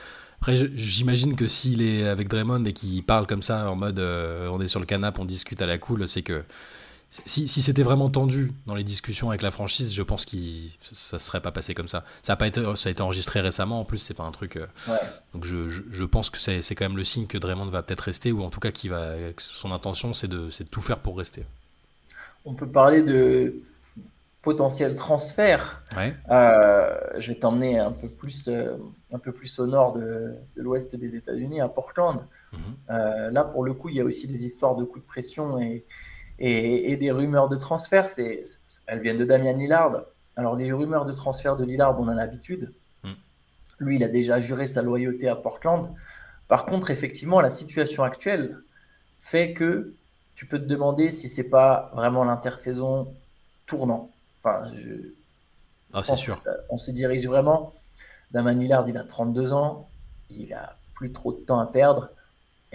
Après, 0.40 0.56
j'imagine 0.74 1.36
que 1.36 1.46
s'il 1.46 1.82
est 1.82 2.08
avec 2.08 2.28
Draymond 2.28 2.64
et 2.64 2.72
qu'il 2.72 3.02
parle 3.04 3.26
comme 3.26 3.42
ça, 3.42 3.70
en 3.70 3.76
mode 3.76 3.98
euh, 3.98 4.48
on 4.48 4.60
est 4.60 4.68
sur 4.68 4.80
le 4.80 4.86
canapé, 4.86 5.20
on 5.20 5.26
discute 5.26 5.60
à 5.60 5.66
la 5.66 5.76
cool, 5.76 6.08
c'est 6.08 6.22
que 6.22 6.44
si, 7.26 7.46
c'était 7.48 7.82
vraiment 7.82 8.10
tendu 8.10 8.52
dans 8.66 8.74
les 8.74 8.82
discussions 8.82 9.28
avec 9.28 9.42
la 9.42 9.52
franchise, 9.52 9.94
je 9.94 10.02
pense 10.02 10.24
que 10.24 10.36
ça 10.80 11.16
ne 11.16 11.18
serait 11.18 11.40
pas 11.40 11.52
passé 11.52 11.72
comme 11.72 11.86
ça. 11.86 12.04
Ça 12.22 12.32
a, 12.32 12.36
pas 12.36 12.48
été, 12.48 12.60
ça 12.76 12.88
a 12.88 12.92
été 12.92 13.02
enregistré 13.02 13.40
récemment, 13.40 13.80
en 13.80 13.84
plus, 13.84 13.98
c'est 13.98 14.14
pas 14.14 14.24
un 14.24 14.32
truc. 14.32 14.56
Euh, 14.56 14.66
donc 15.32 15.44
je, 15.44 15.68
je, 15.68 16.04
pense 16.04 16.28
que 16.28 16.38
c'est 16.38 16.74
quand 16.74 16.84
même 16.84 16.96
le 16.96 17.04
signe 17.04 17.26
que 17.26 17.38
Draymond 17.38 17.66
va 17.66 17.82
peut-être 17.82 18.00
rester, 18.00 18.32
ou 18.32 18.42
en 18.42 18.50
tout 18.50 18.58
cas 18.58 18.72
qui 18.72 18.88
va, 18.88 19.12
son 19.38 19.70
intention, 19.70 20.12
c'est 20.12 20.26
de, 20.26 20.48
de, 20.48 20.64
tout 20.68 20.82
faire 20.82 20.98
pour 20.98 21.16
rester. 21.16 21.44
On 22.44 22.54
peut 22.54 22.68
parler 22.68 23.02
de 23.02 23.62
potentiel 24.42 24.96
transfert. 24.96 25.84
Euh, 26.30 26.98
je 27.18 27.28
vais 27.28 27.38
t'emmener 27.38 27.78
un, 27.78 27.92
peu 27.92 28.08
plus, 28.08 28.48
euh, 28.48 28.76
un 29.12 29.20
peu 29.20 29.30
plus 29.30 29.60
au 29.60 29.66
nord 29.66 29.92
de, 29.92 30.34
de 30.56 30.62
l'ouest 30.62 30.96
des 30.96 31.14
États-Unis, 31.14 31.60
à 31.60 31.68
Portland. 31.68 32.26
Mhm. 32.52 33.30
là, 33.32 33.44
pour 33.44 33.64
le 33.64 33.72
coup, 33.72 33.88
il 33.88 33.96
y 33.96 34.00
a 34.00 34.04
aussi 34.04 34.26
des 34.26 34.44
histoires 34.44 34.74
de 34.74 34.84
coups 34.84 35.04
de 35.04 35.08
pression 35.08 35.60
et 35.60 35.84
et, 36.38 36.96
des 36.96 37.10
rumeurs 37.10 37.48
de 37.48 37.56
transfert, 37.56 38.08
c'est, 38.08 38.42
elles 38.86 39.00
viennent 39.00 39.18
de 39.18 39.24
Damien 39.24 39.52
Lillard. 39.52 40.02
Alors, 40.36 40.56
les 40.56 40.72
rumeurs 40.72 41.04
de 41.04 41.12
transfert 41.12 41.56
de 41.56 41.64
Lillard, 41.64 41.98
on 42.00 42.08
a 42.08 42.14
l'habitude. 42.14 42.72
Hmm. 43.02 43.12
Lui, 43.78 43.96
il 43.96 44.04
a 44.04 44.08
déjà 44.08 44.40
juré 44.40 44.66
sa 44.66 44.82
loyauté 44.82 45.28
à 45.28 45.36
Portland. 45.36 45.94
Par 46.48 46.66
contre, 46.66 46.90
effectivement, 46.90 47.40
la 47.40 47.50
situation 47.50 48.02
actuelle 48.02 48.58
fait 49.20 49.54
que 49.54 49.94
tu 50.34 50.46
peux 50.46 50.58
te 50.58 50.66
demander 50.66 51.10
si 51.10 51.28
c'est 51.28 51.44
pas 51.44 51.90
vraiment 51.94 52.24
l'intersaison 52.24 53.14
tournant. 53.66 54.10
Enfin, 54.42 54.66
je, 54.74 55.12
ah, 55.92 56.02
c'est 56.02 56.16
sûr. 56.16 56.36
on 56.68 56.76
se 56.76 56.90
dirige 56.90 57.26
vraiment. 57.26 57.72
Damien 58.32 58.54
Lillard, 58.54 58.88
il 58.88 58.96
a 58.96 59.04
32 59.04 59.52
ans. 59.52 59.88
Il 60.30 60.52
a 60.52 60.76
plus 60.94 61.12
trop 61.12 61.32
de 61.32 61.38
temps 61.38 61.60
à 61.60 61.66
perdre. 61.66 62.10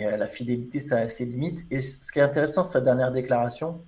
Euh, 0.02 0.18
la 0.18 0.28
fidélité, 0.28 0.80
ça 0.80 0.98
a 0.98 1.10
ses 1.10 1.26
limites. 1.26 1.66
Et 1.72 1.80
ce 1.80 2.12
qui 2.12 2.20
est 2.20 2.24
intéressant, 2.24 2.64
c'est 2.64 2.74
sa 2.74 2.82
dernière 2.82 3.12
déclaration. 3.12 3.82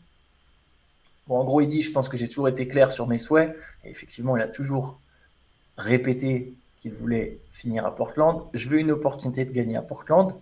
Bon, 1.28 1.38
en 1.38 1.44
gros, 1.44 1.62
il 1.62 1.70
dit 1.70 1.82
Je 1.82 1.92
pense 1.92 2.10
que 2.10 2.18
j'ai 2.18 2.28
toujours 2.28 2.48
été 2.48 2.68
clair 2.68 2.92
sur 2.92 3.08
mes 3.08 3.18
souhaits. 3.18 3.56
Et 3.84 3.90
effectivement, 3.90 4.36
il 4.36 4.44
a 4.44 4.48
toujours 4.48 5.00
répété 5.78 6.54
qu'il 6.80 6.94
voulait 6.94 7.40
finir 7.52 7.86
à 7.86 7.96
Portland. 7.96 8.44
Je 8.54 8.70
veux 8.70 8.80
une 8.80 8.92
opportunité 8.92 9.46
de 9.46 9.52
gagner 9.52 9.78
à 9.78 9.82
Portland. 9.82 10.34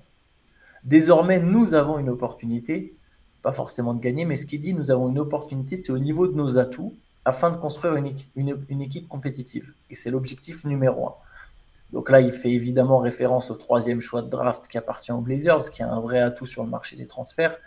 Désormais, 0.83 1.39
nous 1.39 1.73
avons 1.73 1.99
une 1.99 2.09
opportunité, 2.09 2.95
pas 3.41 3.51
forcément 3.51 3.93
de 3.93 4.01
gagner, 4.01 4.25
mais 4.25 4.37
ce 4.37 4.45
qu'il 4.45 4.61
dit 4.61 4.73
Nous 4.73 4.91
avons 4.91 5.09
une 5.09 5.19
opportunité, 5.19 5.77
c'est 5.77 5.91
au 5.91 5.99
niveau 5.99 6.27
de 6.27 6.35
nos 6.35 6.57
atouts 6.57 6.95
afin 7.25 7.51
de 7.51 7.57
construire 7.57 7.95
une, 7.95 8.65
une 8.69 8.81
équipe 8.81 9.07
compétitive. 9.07 9.73
Et 9.89 9.95
c'est 9.95 10.09
l'objectif 10.09 10.63
numéro 10.63 11.07
un. 11.07 11.13
Donc 11.93 12.09
là, 12.09 12.21
il 12.21 12.33
fait 12.33 12.51
évidemment 12.51 12.99
référence 12.99 13.49
au 13.49 13.55
troisième 13.55 14.01
choix 14.01 14.21
de 14.21 14.29
draft 14.29 14.67
qui 14.67 14.77
appartient 14.77 15.11
aux 15.11 15.21
Blazers, 15.21 15.71
qui 15.71 15.81
a 15.81 15.89
un 15.89 15.99
vrai 15.99 16.19
atout 16.19 16.45
sur 16.45 16.63
le 16.63 16.69
marché 16.69 16.95
des 16.95 17.07
transferts. 17.07 17.57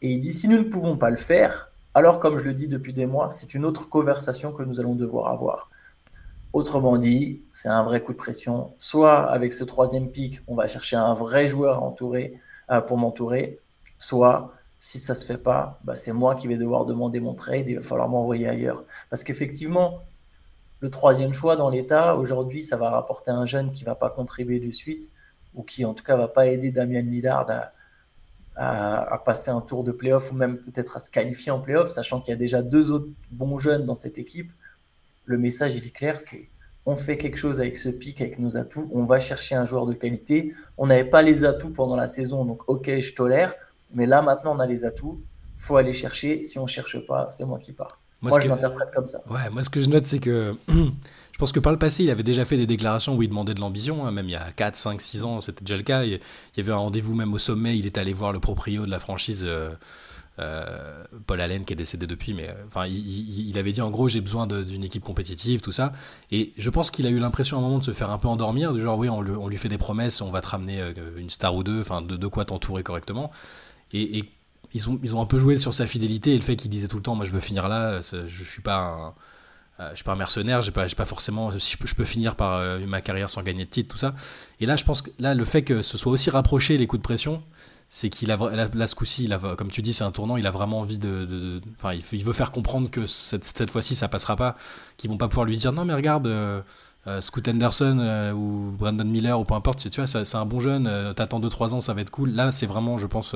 Et 0.00 0.12
il 0.12 0.20
dit 0.20 0.32
si 0.32 0.48
nous 0.48 0.58
ne 0.58 0.64
pouvons 0.64 0.96
pas 0.96 1.10
le 1.10 1.16
faire, 1.16 1.70
alors 1.94 2.20
comme 2.20 2.38
je 2.38 2.44
le 2.44 2.54
dis 2.54 2.68
depuis 2.68 2.92
des 2.92 3.06
mois, 3.06 3.30
c'est 3.30 3.54
une 3.54 3.64
autre 3.64 3.88
conversation 3.88 4.52
que 4.52 4.62
nous 4.62 4.80
allons 4.80 4.94
devoir 4.94 5.28
avoir. 5.28 5.70
Autrement 6.52 6.98
dit, 6.98 7.40
c'est 7.50 7.68
un 7.68 7.82
vrai 7.82 8.02
coup 8.02 8.12
de 8.12 8.18
pression. 8.18 8.72
Soit 8.78 9.30
avec 9.30 9.52
ce 9.52 9.64
troisième 9.64 10.10
pic, 10.10 10.42
on 10.48 10.54
va 10.54 10.68
chercher 10.68 10.96
un 10.96 11.14
vrai 11.14 11.46
joueur 11.46 11.82
euh, 11.82 12.80
pour 12.80 12.96
m'entourer, 12.98 13.58
soit 13.98 14.52
si 14.78 14.98
ça 14.98 15.12
ne 15.12 15.18
se 15.18 15.24
fait 15.24 15.38
pas, 15.38 15.78
bah, 15.84 15.94
c'est 15.94 16.12
moi 16.12 16.34
qui 16.34 16.48
vais 16.48 16.56
devoir 16.56 16.84
demander 16.84 17.20
mon 17.20 17.34
trade 17.34 17.68
et 17.68 17.72
il 17.72 17.76
va 17.76 17.82
falloir 17.82 18.08
m'envoyer 18.08 18.48
ailleurs. 18.48 18.84
Parce 19.10 19.22
qu'effectivement, 19.22 20.00
le 20.82 20.90
troisième 20.90 21.32
choix 21.32 21.54
dans 21.54 21.70
l'État, 21.70 22.16
aujourd'hui, 22.16 22.64
ça 22.64 22.76
va 22.76 22.90
rapporter 22.90 23.30
un 23.30 23.46
jeune 23.46 23.70
qui 23.70 23.84
ne 23.84 23.86
va 23.86 23.94
pas 23.94 24.10
contribuer 24.10 24.58
de 24.58 24.72
suite, 24.72 25.12
ou 25.54 25.62
qui 25.62 25.84
en 25.84 25.94
tout 25.94 26.02
cas 26.02 26.16
ne 26.16 26.22
va 26.22 26.28
pas 26.28 26.48
aider 26.48 26.72
Damien 26.72 27.02
Lillard 27.02 27.46
à, 28.56 29.22
passer 29.24 29.52
un 29.52 29.60
tour 29.60 29.84
de 29.84 29.92
playoff, 29.92 30.32
ou 30.32 30.34
même 30.34 30.58
peut-être 30.58 30.96
à 30.96 30.98
se 30.98 31.08
qualifier 31.08 31.52
en 31.52 31.60
playoff, 31.60 31.88
sachant 31.88 32.20
qu'il 32.20 32.32
y 32.32 32.34
a 32.34 32.36
déjà 32.36 32.62
deux 32.62 32.90
autres 32.90 33.08
bons 33.30 33.58
jeunes 33.58 33.86
dans 33.86 33.94
cette 33.94 34.18
équipe. 34.18 34.50
Le 35.24 35.38
message, 35.38 35.76
il 35.76 35.86
est 35.86 35.92
clair, 35.92 36.18
c'est 36.18 36.48
on 36.84 36.96
fait 36.96 37.16
quelque 37.16 37.36
chose 37.36 37.60
avec 37.60 37.78
ce 37.78 37.88
pic, 37.88 38.20
avec 38.20 38.40
nos 38.40 38.56
atouts, 38.56 38.90
on 38.92 39.04
va 39.04 39.20
chercher 39.20 39.54
un 39.54 39.64
joueur 39.64 39.86
de 39.86 39.92
qualité. 39.92 40.52
On 40.78 40.88
n'avait 40.88 41.08
pas 41.08 41.22
les 41.22 41.44
atouts 41.44 41.70
pendant 41.70 41.94
la 41.94 42.08
saison, 42.08 42.44
donc 42.44 42.68
ok, 42.68 42.98
je 42.98 43.14
tolère, 43.14 43.54
mais 43.94 44.06
là 44.06 44.20
maintenant 44.20 44.56
on 44.56 44.58
a 44.58 44.66
les 44.66 44.84
atouts, 44.84 45.22
faut 45.58 45.76
aller 45.76 45.92
chercher. 45.92 46.42
Si 46.42 46.58
on 46.58 46.62
ne 46.62 46.66
cherche 46.66 47.06
pas, 47.06 47.30
c'est 47.30 47.44
moi 47.44 47.60
qui 47.60 47.72
pars. 47.72 48.01
Moi, 48.22 48.40
je 48.40 48.48
l'interprète 48.48 48.90
comme 48.94 49.06
ça. 49.06 49.18
Ouais, 49.28 49.50
moi, 49.50 49.64
ce 49.64 49.70
que 49.70 49.80
je 49.80 49.88
note, 49.88 50.06
c'est 50.06 50.20
que 50.20 50.54
je 50.68 51.38
pense 51.38 51.50
que 51.50 51.60
par 51.60 51.72
le 51.72 51.78
passé, 51.78 52.04
il 52.04 52.10
avait 52.10 52.22
déjà 52.22 52.44
fait 52.44 52.56
des 52.56 52.66
déclarations 52.66 53.16
où 53.16 53.22
il 53.22 53.28
demandait 53.28 53.54
de 53.54 53.60
l'ambition, 53.60 54.06
hein, 54.06 54.12
même 54.12 54.28
il 54.28 54.32
y 54.32 54.36
a 54.36 54.52
4, 54.52 54.76
5, 54.76 55.00
6 55.00 55.24
ans, 55.24 55.40
c'était 55.40 55.64
déjà 55.64 55.76
le 55.76 55.82
cas. 55.82 56.04
Il 56.04 56.20
y 56.56 56.60
avait 56.60 56.72
un 56.72 56.76
rendez-vous 56.76 57.14
même 57.14 57.34
au 57.34 57.38
sommet, 57.38 57.76
il 57.76 57.86
est 57.86 57.98
allé 57.98 58.12
voir 58.12 58.32
le 58.32 58.38
proprio 58.38 58.86
de 58.86 58.90
la 58.90 59.00
franchise. 59.00 59.42
Euh, 59.44 59.74
euh, 60.38 61.04
Paul 61.26 61.42
Allen 61.42 61.66
qui 61.66 61.74
est 61.74 61.76
décédé 61.76 62.06
depuis, 62.06 62.32
mais 62.32 62.48
euh, 62.48 62.54
enfin, 62.66 62.86
il, 62.86 63.58
avait 63.58 63.70
dit 63.70 63.82
en 63.82 63.90
gros 63.90 64.08
j'ai 64.08 64.22
besoin 64.22 64.46
d'une 64.46 64.82
équipe 64.82 65.04
compétitive, 65.04 65.60
tout 65.60 65.72
ça. 65.72 65.92
Et 66.30 66.54
je 66.56 66.70
pense 66.70 66.90
qu'il 66.90 67.06
a 67.06 67.10
eu 67.10 67.18
l'impression 67.18 67.58
à 67.58 67.60
un 67.60 67.62
moment 67.62 67.78
de 67.78 67.84
se 67.84 67.92
faire 67.92 68.10
un 68.10 68.16
peu 68.16 68.28
endormir, 68.28 68.72
du 68.72 68.80
genre 68.80 68.98
oui, 68.98 69.10
on, 69.10 69.20
lui 69.20 69.58
fait 69.58 69.68
des 69.68 69.76
promesses, 69.76 70.22
on 70.22 70.30
va 70.30 70.40
te 70.40 70.46
ramener 70.46 70.82
une 71.18 71.28
star 71.28 71.54
ou 71.54 71.62
deux, 71.62 71.80
enfin 71.80 72.00
de, 72.00 72.16
de 72.16 72.26
quoi 72.28 72.46
t'entourer 72.46 72.82
correctement. 72.82 73.30
Et, 73.92 74.18
et 74.18 74.32
ils 74.74 74.90
ont, 74.90 74.98
ils 75.02 75.14
ont 75.14 75.20
un 75.20 75.26
peu 75.26 75.38
joué 75.38 75.56
sur 75.56 75.74
sa 75.74 75.86
fidélité 75.86 76.32
et 76.32 76.36
le 76.36 76.42
fait 76.42 76.56
qu'il 76.56 76.70
disait 76.70 76.88
tout 76.88 76.96
le 76.96 77.02
temps 77.02 77.14
moi 77.14 77.24
je 77.24 77.30
veux 77.30 77.40
finir 77.40 77.68
là 77.68 78.00
je 78.00 78.44
suis 78.44 78.62
pas 78.62 78.76
un, 78.76 79.14
euh, 79.80 79.90
je 79.90 79.96
suis 79.96 80.04
pas 80.04 80.14
mercenaire 80.14 80.60
j'ai 80.60 80.70
pas 80.70 80.86
pas 80.86 81.04
forcément 81.06 81.50
je 81.50 81.76
peux, 81.78 81.86
je 81.86 82.04
finir 82.04 82.36
par 82.36 82.54
euh, 82.54 82.78
ma 82.86 83.00
carrière 83.00 83.30
sans 83.30 83.42
gagner 83.42 83.64
de 83.64 83.70
titre 83.70 83.94
tout 83.94 83.98
ça. 83.98 84.14
Et 84.60 84.66
là 84.66 84.76
je 84.76 84.84
pense 84.84 85.00
que 85.00 85.10
là 85.18 85.34
le 85.34 85.44
fait 85.46 85.62
que 85.62 85.80
ce 85.80 85.96
soit 85.96 86.12
aussi 86.12 86.28
rapproché 86.28 86.76
les 86.76 86.86
coups 86.86 87.00
de 87.00 87.04
pression 87.04 87.42
c'est 87.88 88.10
qu'il 88.10 88.30
a 88.30 88.36
là, 88.36 88.86
ce 88.86 88.94
coup-ci 88.94 89.30
comme 89.56 89.70
tu 89.70 89.80
dis 89.80 89.94
c'est 89.94 90.04
un 90.04 90.12
tournant 90.12 90.36
il 90.36 90.46
a 90.46 90.50
vraiment 90.50 90.80
envie 90.80 90.98
de 90.98 91.60
enfin 91.78 91.94
il, 91.94 92.24
veut 92.24 92.32
faire 92.32 92.50
comprendre 92.50 92.90
que 92.90 93.06
cette, 93.06 93.44
cette 93.44 93.70
fois-ci 93.70 93.94
ça 93.94 94.08
passera 94.08 94.36
pas 94.36 94.56
qu'ils 94.98 95.10
vont 95.10 95.18
pas 95.18 95.28
pouvoir 95.28 95.46
lui 95.46 95.56
dire 95.56 95.72
non 95.72 95.86
mais 95.86 95.94
regarde 95.94 96.26
euh, 96.26 96.62
Scoot 97.20 97.48
Anderson 97.48 98.32
ou 98.36 98.76
Brandon 98.76 99.04
Miller 99.04 99.40
ou 99.40 99.44
peu 99.44 99.54
importe 99.54 99.90
tu 99.90 100.00
vois 100.00 100.06
c'est 100.06 100.36
un 100.36 100.46
bon 100.46 100.60
jeune 100.60 101.14
t'attends 101.14 101.40
2-3 101.40 101.74
ans 101.74 101.80
ça 101.80 101.94
va 101.94 102.02
être 102.02 102.10
cool. 102.10 102.30
Là 102.30 102.52
c'est 102.52 102.66
vraiment 102.66 102.98
je 102.98 103.06
pense 103.06 103.34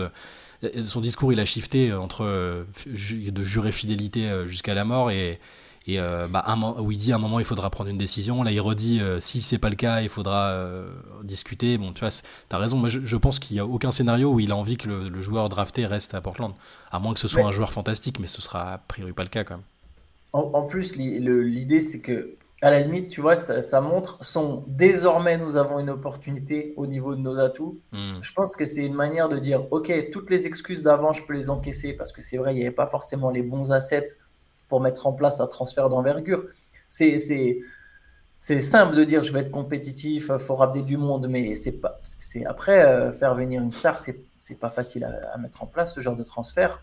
son 0.85 1.01
discours, 1.01 1.33
il 1.33 1.41
a 1.41 1.45
shifté 1.45 1.93
entre 1.93 2.25
euh, 2.25 2.65
de 2.87 3.43
jurer 3.43 3.73
fidélité 3.73 4.29
euh, 4.29 4.47
jusqu'à 4.47 4.75
la 4.75 4.85
mort 4.85 5.11
et, 5.11 5.39
et 5.87 5.99
bah, 5.99 6.45
un, 6.47 6.61
où 6.81 6.91
il 6.91 6.99
dit 6.99 7.13
à 7.13 7.17
un 7.17 7.19
moment 7.19 7.39
il 7.39 7.45
faudra 7.45 7.71
prendre 7.71 7.91
une 7.91 7.99
décision. 7.99 8.43
Là, 8.43 8.51
il 8.53 8.61
redit 8.61 9.01
euh, 9.01 9.21
si 9.21 9.41
c'est 9.41 9.59
pas 9.59 9.71
le 9.71 9.77
cas, 9.77 10.01
il 10.01 10.09
faudra 10.09 10.67
discuter. 11.23 11.79
Bon, 11.79 11.93
tu 11.93 12.01
vois, 12.01 12.11
t'as 12.49 12.59
raison. 12.59 12.77
Moi, 12.77 12.89
je, 12.89 13.17
pense 13.17 13.39
qu'il 13.39 13.57
y 13.57 13.61
a 13.61 13.67
aucun 13.67 13.93
scénario 13.93 14.33
où 14.33 14.41
il 14.41 14.51
a 14.51 14.57
envie 14.57 14.77
que 14.77 14.89
le, 14.89 15.21
joueur 15.21 15.49
drafté 15.49 15.87
reste 15.87 16.15
à 16.15 16.21
Portland, 16.21 16.55
à 16.91 16.99
moins 16.99 17.15
que 17.15 17.21
ce 17.21 17.29
soit 17.29 17.45
un 17.45 17.53
joueur 17.53 17.73
fantastique, 17.73 18.19
mais 18.19 18.27
ce 18.27 18.43
sera 18.43 18.73
a 18.73 18.79
priori 18.79 19.13
pas 19.13 19.23
le 19.23 19.29
cas 19.29 19.45
quand 19.45 19.55
même. 19.55 19.65
En, 20.33 20.65
plus, 20.65 20.97
l'idée 20.97 21.81
c'est 21.81 22.01
que 22.01 22.37
à 22.67 22.71
la 22.71 22.81
limite, 22.81 23.11
tu 23.11 23.21
vois, 23.21 23.37
ça, 23.37 23.81
montre 23.81 24.25
son 24.25 24.65
désormais 24.67 25.39
nous 25.39 25.57
avons 25.57 25.79
une 25.79 25.89
opportunité 25.89 26.75
au 26.77 26.89
niveau 26.89 27.15
de 27.15 27.21
nos 27.21 27.39
atouts. 27.39 27.81
Hmm. 27.93 28.19
Je 28.21 28.33
pense 28.33 28.57
que 28.57 28.67
c'est 28.67 28.85
une 28.85 28.95
manière 28.95 29.29
de 29.29 29.39
dire 29.39 29.73
ok, 29.73 30.11
toutes 30.11 30.31
les 30.31 30.49
excuses 30.49 30.83
d'avant, 30.83 31.13
je 31.13 31.23
peux 31.25 31.35
les 31.35 31.49
encaisser 31.49 31.93
parce 31.93 32.11
que 32.11 32.23
c'est 32.23 32.39
vrai, 32.39 32.55
il 32.55 32.59
n'y 32.59 32.63
avait 32.63 32.75
pas 32.75 32.89
forcément 32.89 33.31
les 33.31 33.43
bons 33.43 33.71
assets 33.71 34.09
pour 34.69 34.81
mettre 34.81 35.07
en 35.07 35.13
place 35.13 35.39
un 35.41 35.47
transfert 35.47 35.89
d'envergure. 35.89 36.43
C'est 36.89 37.21
c'est 38.41 38.61
simple 38.61 38.97
de 38.97 39.05
dire 39.05 39.23
je 39.23 39.33
vais 39.33 39.43
être 39.43 39.53
compétitif, 39.53 40.37
faut 40.39 40.57
ramener 40.57 40.83
du 40.83 40.97
monde, 40.97 41.29
mais 41.29 41.55
c'est 41.55 41.79
pas, 41.81 41.99
c'est 42.03 42.47
après 42.47 42.85
euh, 42.85 43.13
faire 43.13 43.37
venir 43.37 43.63
une 43.63 43.71
star, 43.71 44.01
c'est, 44.01 44.25
c'est 44.35 44.59
pas 44.59 44.71
facile 44.71 45.05
à, 45.05 45.39
mettre 45.39 45.63
en 45.63 45.67
place 45.67 45.95
ce 45.95 46.01
genre 46.01 46.17
de 46.17 46.25
transfert. 46.25 46.83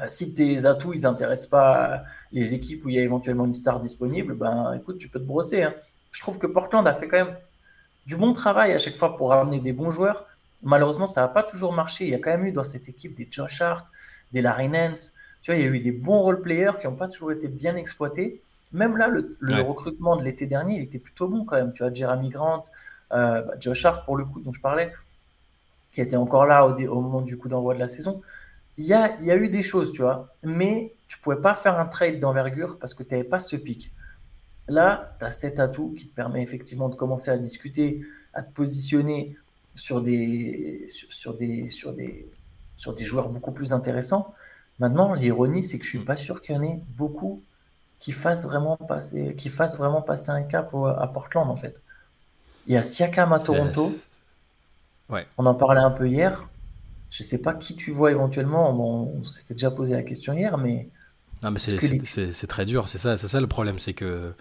Euh, 0.00 0.06
si 0.08 0.34
tes 0.34 0.64
atouts 0.64 0.94
ils 0.94 1.06
intéressent 1.06 1.48
pas 1.48 2.04
les 2.32 2.54
équipes 2.54 2.84
où 2.84 2.88
il 2.88 2.94
y 2.94 2.98
a 2.98 3.02
éventuellement 3.02 3.44
une 3.44 3.54
star 3.54 3.80
disponible, 3.80 4.34
ben 4.34 4.72
écoute, 4.74 4.98
tu 4.98 5.08
peux 5.08 5.20
te 5.20 5.24
brosser. 5.24 5.62
Hein. 5.62 5.74
Je 6.10 6.20
trouve 6.20 6.38
que 6.38 6.46
Portland 6.46 6.86
a 6.86 6.94
fait 6.94 7.08
quand 7.08 7.24
même 7.24 7.36
du 8.06 8.16
bon 8.16 8.32
travail 8.32 8.72
à 8.72 8.78
chaque 8.78 8.96
fois 8.96 9.16
pour 9.16 9.30
ramener 9.30 9.60
des 9.60 9.72
bons 9.72 9.90
joueurs. 9.90 10.26
Malheureusement, 10.62 11.06
ça 11.06 11.22
n'a 11.22 11.28
pas 11.28 11.42
toujours 11.42 11.72
marché. 11.72 12.04
Il 12.04 12.10
y 12.10 12.14
a 12.14 12.18
quand 12.18 12.30
même 12.30 12.46
eu 12.46 12.52
dans 12.52 12.64
cette 12.64 12.88
équipe 12.88 13.16
des 13.16 13.26
Josh 13.30 13.60
Hart, 13.60 13.86
des 14.32 14.42
Larry 14.42 14.68
Nance. 14.68 15.12
Tu 15.42 15.50
vois, 15.50 15.58
il 15.58 15.64
y 15.64 15.68
a 15.68 15.70
eu 15.70 15.80
des 15.80 15.92
bons 15.92 16.20
role 16.20 16.40
players 16.40 16.72
qui 16.80 16.86
n'ont 16.86 16.94
pas 16.94 17.08
toujours 17.08 17.32
été 17.32 17.48
bien 17.48 17.76
exploités. 17.76 18.42
Même 18.72 18.96
là, 18.96 19.08
le, 19.08 19.60
recrutement 19.60 20.16
de 20.16 20.22
l'été 20.22 20.46
dernier, 20.46 20.76
il 20.76 20.82
était 20.82 20.98
plutôt 20.98 21.28
bon 21.28 21.44
quand 21.44 21.56
même. 21.56 21.72
Tu 21.72 21.82
vois, 21.82 21.92
Jeremy 21.92 22.30
Grant, 22.30 22.62
euh, 23.12 23.42
bah, 23.42 23.54
Josh 23.60 23.84
Hart 23.84 24.04
pour 24.04 24.16
le 24.16 24.24
coup 24.24 24.40
dont 24.40 24.52
je 24.52 24.60
parlais, 24.60 24.92
qui 25.92 26.00
était 26.00 26.16
encore 26.16 26.46
là 26.46 26.66
au, 26.66 27.00
moment 27.00 27.20
du 27.20 27.36
coup 27.36 27.48
d'envoi 27.48 27.74
de 27.74 27.80
la 27.80 27.88
saison. 27.88 28.22
Il 28.78 28.86
y, 28.86 28.94
a, 28.94 29.20
y 29.20 29.30
a 29.30 29.36
eu 29.36 29.48
des 29.48 29.62
choses, 29.62 29.92
tu 29.92 30.02
vois, 30.02 30.34
mais 30.42 30.94
tu 31.08 31.18
pouvais 31.18 31.40
pas 31.40 31.54
faire 31.54 31.78
un 31.78 31.86
trade 31.86 32.20
d'envergure 32.20 32.78
parce 32.78 32.94
que 32.94 33.02
tu 33.02 33.10
n'avais 33.10 33.24
pas 33.24 33.40
ce 33.40 33.56
pic. 33.56 33.92
Là, 34.68 35.14
tu 35.18 35.24
as 35.24 35.30
cet 35.30 35.60
atout 35.60 35.94
qui 35.98 36.08
te 36.08 36.14
permet 36.14 36.42
effectivement 36.42 36.88
de 36.88 36.94
commencer 36.94 37.30
à 37.30 37.36
discuter, 37.36 38.00
à 38.32 38.42
te 38.42 38.52
positionner 38.52 39.36
sur 39.74 40.00
des, 40.00 40.86
sur, 40.88 41.34
des, 41.34 41.68
sur, 41.68 41.92
des, 41.92 42.26
sur 42.76 42.94
des 42.94 43.04
joueurs 43.04 43.28
beaucoup 43.28 43.52
plus 43.52 43.72
intéressants. 43.72 44.34
Maintenant, 44.78 45.14
l'ironie, 45.14 45.62
c'est 45.62 45.78
que 45.78 45.84
je 45.84 45.90
suis 45.90 45.98
pas 45.98 46.16
sûr 46.16 46.40
qu'il 46.40 46.54
y 46.54 46.58
en 46.58 46.62
ait 46.62 46.80
beaucoup 46.96 47.42
qui 48.00 48.12
fasse 48.12 48.44
vraiment 48.44 48.76
passer, 48.76 49.34
qui 49.36 49.48
fasse 49.48 49.76
vraiment 49.76 50.02
passer 50.02 50.30
un 50.30 50.42
cap 50.42 50.74
à 50.74 51.06
Portland 51.06 51.48
en 51.48 51.56
fait. 51.56 51.80
Il 52.66 52.74
y 52.74 52.76
a 52.76 52.82
Siakam 52.82 53.32
à 53.32 53.38
Toronto. 53.38 53.86
Ouais. 55.08 55.26
On 55.38 55.46
en 55.46 55.54
parlait 55.54 55.80
un 55.80 55.90
peu 55.90 56.08
hier. 56.08 56.48
Je 57.12 57.22
sais 57.22 57.38
pas 57.38 57.52
qui 57.52 57.76
tu 57.76 57.92
vois 57.92 58.10
éventuellement. 58.10 58.72
Bon, 58.72 59.12
on 59.18 59.22
s'était 59.22 59.52
déjà 59.52 59.70
posé 59.70 59.92
la 59.92 60.02
question 60.02 60.32
hier, 60.32 60.56
mais. 60.56 60.88
Non, 61.42 61.50
mais 61.50 61.58
c'est 61.58 62.46
très 62.46 62.64
dur. 62.64 62.88
C'est 62.88 62.98
ça, 62.98 63.18
ça 63.18 63.40
le 63.40 63.46
problème, 63.46 63.78
c'est 63.78 63.92
que 63.92 64.32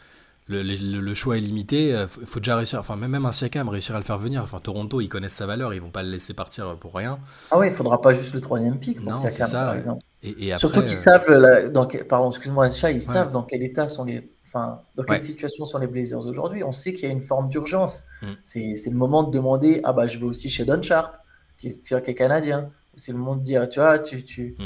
le, 0.47 1.13
choix 1.13 1.37
est 1.37 1.41
limité. 1.41 1.89
Il 1.89 1.95
euh, 1.95 2.07
faut 2.07 2.39
déjà 2.39 2.55
réussir, 2.55 2.79
enfin 2.79 2.95
même 2.95 3.25
un 3.25 3.31
Siakam 3.33 3.67
réussir 3.67 3.95
à 3.95 3.97
le 3.97 4.05
faire 4.05 4.17
venir. 4.17 4.41
Enfin 4.41 4.59
Toronto, 4.59 5.01
ils 5.01 5.09
connaissent 5.09 5.33
sa 5.33 5.45
valeur, 5.45 5.73
ils 5.73 5.81
vont 5.81 5.89
pas 5.89 6.01
le 6.01 6.11
laisser 6.11 6.33
partir 6.33 6.77
pour 6.77 6.95
rien. 6.95 7.19
Ah 7.51 7.59
oui, 7.59 7.67
il 7.67 7.73
faudra 7.73 8.01
pas 8.01 8.13
juste 8.13 8.33
le 8.33 8.39
troisième 8.39 8.79
pic 8.79 9.03
pour 9.03 9.17
Siakam 9.17 9.47
ça. 9.47 9.65
par 9.65 9.75
exemple. 9.75 10.05
Et, 10.23 10.55
Surtout 10.55 10.81
qu'ils 10.81 10.95
savent, 10.95 11.29
euh, 11.29 11.69
dans, 11.69 11.87
pardon, 12.07 12.29
excuse-moi, 12.29 12.69
ils 12.89 13.01
savent 13.01 13.31
dans 13.31 13.43
quel 13.43 13.63
état 13.63 13.89
sont 13.89 14.05
les, 14.05 14.31
enfin, 14.47 14.79
dans 14.95 15.03
quelle 15.03 15.19
situation 15.19 15.65
sont 15.65 15.79
les 15.79 15.87
Blazers 15.87 16.25
aujourd'hui. 16.25 16.63
On 16.63 16.71
sait 16.71 16.93
qu'il 16.93 17.09
y 17.09 17.11
a 17.11 17.13
une 17.13 17.23
forme 17.23 17.49
d'urgence. 17.49 18.05
Mm. 18.21 18.27
C'est 18.45 18.89
le 18.89 18.95
moment 18.95 19.23
de 19.23 19.31
demander, 19.31 19.81
ah 19.83 19.91
bah 19.91 20.07
je 20.07 20.19
vais 20.19 20.25
aussi 20.25 20.49
chez 20.49 20.63
Don 20.63 20.81
Sharp, 20.81 21.15
qui 21.61 21.67
est, 21.67 22.01
qui 22.03 22.11
est 22.11 22.15
canadien. 22.15 22.69
C'est 22.95 23.11
le 23.11 23.17
moment 23.19 23.35
de 23.35 23.43
dire, 23.43 23.69
tu 23.69 23.79
vois, 23.79 23.99
tu, 23.99 24.23
tu... 24.23 24.55
Mm. 24.57 24.63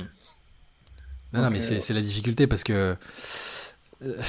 Non, 1.33 1.41
non, 1.43 1.49
mais 1.49 1.59
euh, 1.71 1.79
c'est 1.79 1.93
la 1.93 2.01
difficulté 2.01 2.47
parce 2.47 2.63
que 2.63 2.95
euh, 4.03 4.21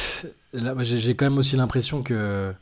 là, 0.53 0.75
j'ai 0.83 1.15
quand 1.15 1.27
même 1.27 1.39
aussi 1.39 1.57
l'impression 1.57 2.03
que. 2.03 2.53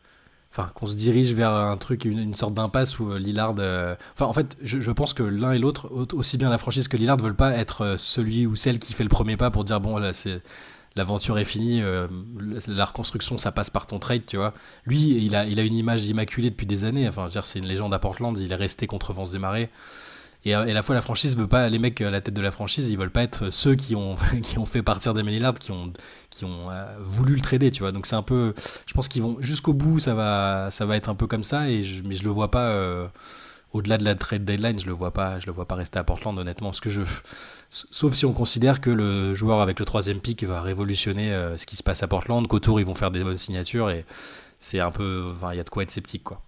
Enfin, 0.51 0.71
qu'on 0.75 0.87
se 0.87 0.95
dirige 0.95 1.33
vers 1.33 1.51
un 1.51 1.77
truc, 1.77 2.05
une, 2.05 2.35
sorte 2.35 2.55
d'impasse 2.55 3.01
où 3.01 3.11
euh, 3.11 3.19
Lillard. 3.19 3.57
Euh, 3.59 3.97
enfin, 4.15 4.27
en 4.27 4.33
fait, 4.33 4.57
je, 4.63 4.91
pense 4.93 5.13
que 5.13 5.25
l'un 5.25 5.53
et 5.53 5.59
l'autre, 5.59 5.91
aussi 6.13 6.39
bien 6.39 6.49
la 6.49 6.59
franchise 6.59 6.87
que 6.87 6.97
Lillard, 6.97 7.17
ne 7.17 7.23
veulent 7.23 7.35
pas 7.35 7.53
être 7.53 7.97
celui 7.99 8.47
ou 8.47 8.55
celle 8.55 8.79
qui 8.79 8.93
fait 8.93 9.03
le 9.03 9.09
premier 9.09 9.37
pas 9.37 9.51
pour 9.51 9.65
dire 9.65 9.81
bon, 9.81 9.99
là, 9.99 10.13
c'est. 10.13 10.43
L'aventure 10.97 11.39
est 11.39 11.45
finie, 11.45 11.83
la 12.69 12.85
reconstruction 12.85 13.37
ça 13.37 13.51
passe 13.51 13.69
par 13.71 13.87
ton 13.87 13.99
trade, 13.99 14.23
tu 14.27 14.37
vois. 14.37 14.55
Lui, 14.87 15.25
il 15.25 15.35
a, 15.35 15.45
il 15.45 15.59
a 15.59 15.63
une 15.65 15.75
image 15.75 16.07
immaculée 16.07 16.51
depuis 16.51 16.67
des 16.67 16.85
années. 16.85 17.09
Enfin, 17.09 17.29
c'est 17.43 17.59
une 17.59 17.67
légende 17.67 17.93
à 17.93 17.99
Portland. 17.99 18.39
Il 18.39 18.53
est 18.53 18.55
resté 18.55 18.87
contre 18.87 19.13
vents 19.13 19.27
et 19.27 19.39
marées. 19.39 19.71
Et, 20.45 20.51
et, 20.51 20.55
à 20.55 20.65
la 20.65 20.83
fois, 20.83 20.95
la 20.95 21.01
franchise 21.01 21.37
veut 21.37 21.47
pas, 21.47 21.69
les 21.69 21.79
mecs 21.79 22.01
à 22.01 22.11
la 22.11 22.21
tête 22.21 22.35
de 22.35 22.41
la 22.41 22.51
franchise, 22.51 22.91
ils 22.91 22.99
veulent 22.99 23.11
pas 23.11 23.23
être 23.23 23.51
ceux 23.51 23.75
qui 23.75 23.95
ont, 23.95 24.17
qui 24.43 24.59
ont 24.59 24.67
fait 24.67 24.83
partir 24.83 25.15
des 25.15 25.23
Lillard, 25.23 25.55
qui 25.55 25.73
ont, 25.73 25.93
qui 26.31 26.45
ont 26.45 26.71
euh, 26.71 26.85
voulu 27.01 27.35
le 27.35 27.41
trader, 27.41 27.71
tu 27.71 27.81
vois. 27.81 27.93
Donc 27.93 28.07
c'est 28.07 28.17
un 28.17 28.23
peu, 28.23 28.55
je 28.87 28.93
pense 28.93 29.09
qu'ils 29.09 29.23
vont 29.23 29.37
jusqu'au 29.41 29.73
bout, 29.73 29.99
ça 29.99 30.15
va, 30.15 30.69
ça 30.71 30.85
va 30.87 30.97
être 30.97 31.09
un 31.09 31.15
peu 31.15 31.27
comme 31.27 31.43
ça, 31.43 31.71
et 31.71 31.83
je, 31.83 32.03
mais 32.03 32.15
je 32.15 32.25
le 32.25 32.31
vois 32.31 32.51
pas. 32.51 32.67
Euh, 32.67 33.07
au-delà 33.75 33.99
de 33.99 34.05
la 34.05 34.15
trade 34.15 34.45
deadline, 34.45 34.79
je 34.79 34.87
le 34.87 34.93
vois 34.93 35.11
pas, 35.13 35.39
je 35.41 35.47
le 35.47 35.53
vois 35.53 35.67
pas 35.67 35.75
rester 35.75 35.99
à 35.99 36.05
Portland 36.05 36.39
honnêtement, 36.39 36.69
parce 36.71 36.81
que 36.81 36.89
je, 36.89 37.03
sauf 37.69 38.15
si 38.15 38.25
on 38.25 38.33
considère 38.33 38.81
que 38.81 38.89
le 38.89 39.35
joueur 39.35 39.61
avec 39.61 39.79
le 39.79 39.85
troisième 39.85 40.21
pick 40.21 40.45
va 40.45 40.63
révolutionner 40.63 41.35
euh, 41.35 41.57
ce 41.59 41.67
qui 41.67 41.77
se 41.77 41.83
passe 41.83 42.03
à 42.03 42.09
Portland, 42.09 42.47
qu'autour 42.47 42.81
ils 42.81 42.87
vont 42.87 42.95
faire 42.95 43.11
des 43.11 43.23
bonnes 43.23 43.37
signatures 43.37 43.91
et 43.91 44.07
c'est 44.59 44.81
un 44.81 44.91
peu, 44.91 45.35
il 45.53 45.57
y 45.57 45.61
a 45.61 45.65
de 45.65 45.69
quoi 45.69 45.83
être 45.83 45.91
sceptique 45.91 46.25
quoi 46.25 46.41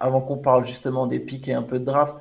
avant 0.00 0.20
qu'on 0.20 0.38
parle 0.38 0.66
justement 0.66 1.06
des 1.06 1.20
pics 1.20 1.48
et 1.48 1.54
un 1.54 1.62
peu 1.62 1.78
de 1.78 1.84
draft, 1.84 2.16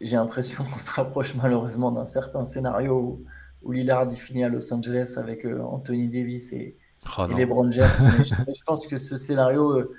j'ai 0.00 0.16
l'impression 0.16 0.64
qu'on 0.64 0.78
se 0.78 0.90
rapproche 0.90 1.34
malheureusement 1.34 1.90
d'un 1.90 2.06
certain 2.06 2.44
scénario 2.44 3.20
où, 3.62 3.72
Lillard 3.72 4.12
y 4.12 4.16
finit 4.16 4.44
à 4.44 4.48
Los 4.48 4.72
Angeles 4.72 5.14
avec 5.16 5.44
euh, 5.44 5.60
Anthony 5.60 6.06
Davis 6.06 6.52
et, 6.52 6.76
oh 7.18 7.26
les 7.26 7.34
LeBron 7.34 7.68
James. 7.72 7.88
je, 8.22 8.64
pense 8.64 8.86
que 8.86 8.96
ce 8.96 9.16
scénario, 9.16 9.72
euh, 9.72 9.92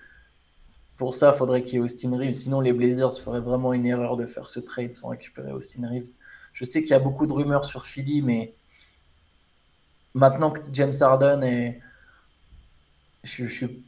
pour 0.98 1.14
ça, 1.14 1.32
il 1.34 1.38
faudrait 1.38 1.64
qu'il 1.64 1.74
y 1.74 1.76
ait 1.78 1.80
Austin 1.80 2.18
Reeves. 2.18 2.34
Sinon, 2.34 2.60
les 2.60 2.74
Blazers 2.74 3.14
feraient 3.20 3.40
vraiment 3.40 3.74
une 3.74 3.86
erreur 3.86 4.18
de 4.18 4.26
faire 4.26 4.50
ce 4.50 4.60
trade 4.60 4.96
sans 4.96 5.10
récupérer 5.10 5.52
Austin 5.52 5.88
Reeves. 5.88 6.14
Je 6.54 6.64
sais 6.64 6.82
qu'il 6.82 6.90
y 6.90 6.94
a 6.96 7.00
beaucoup 7.00 7.28
de 7.28 7.34
rumeurs 7.34 7.66
sur 7.66 7.86
Philly, 7.86 8.24
mais 8.24 8.56
maintenant 10.16 10.50
que 10.52 10.62
James 10.74 10.94
Harden 11.00 11.44
est. 11.44 11.80
Je, 13.24 13.46
je 13.46 13.54
suis 13.54 13.84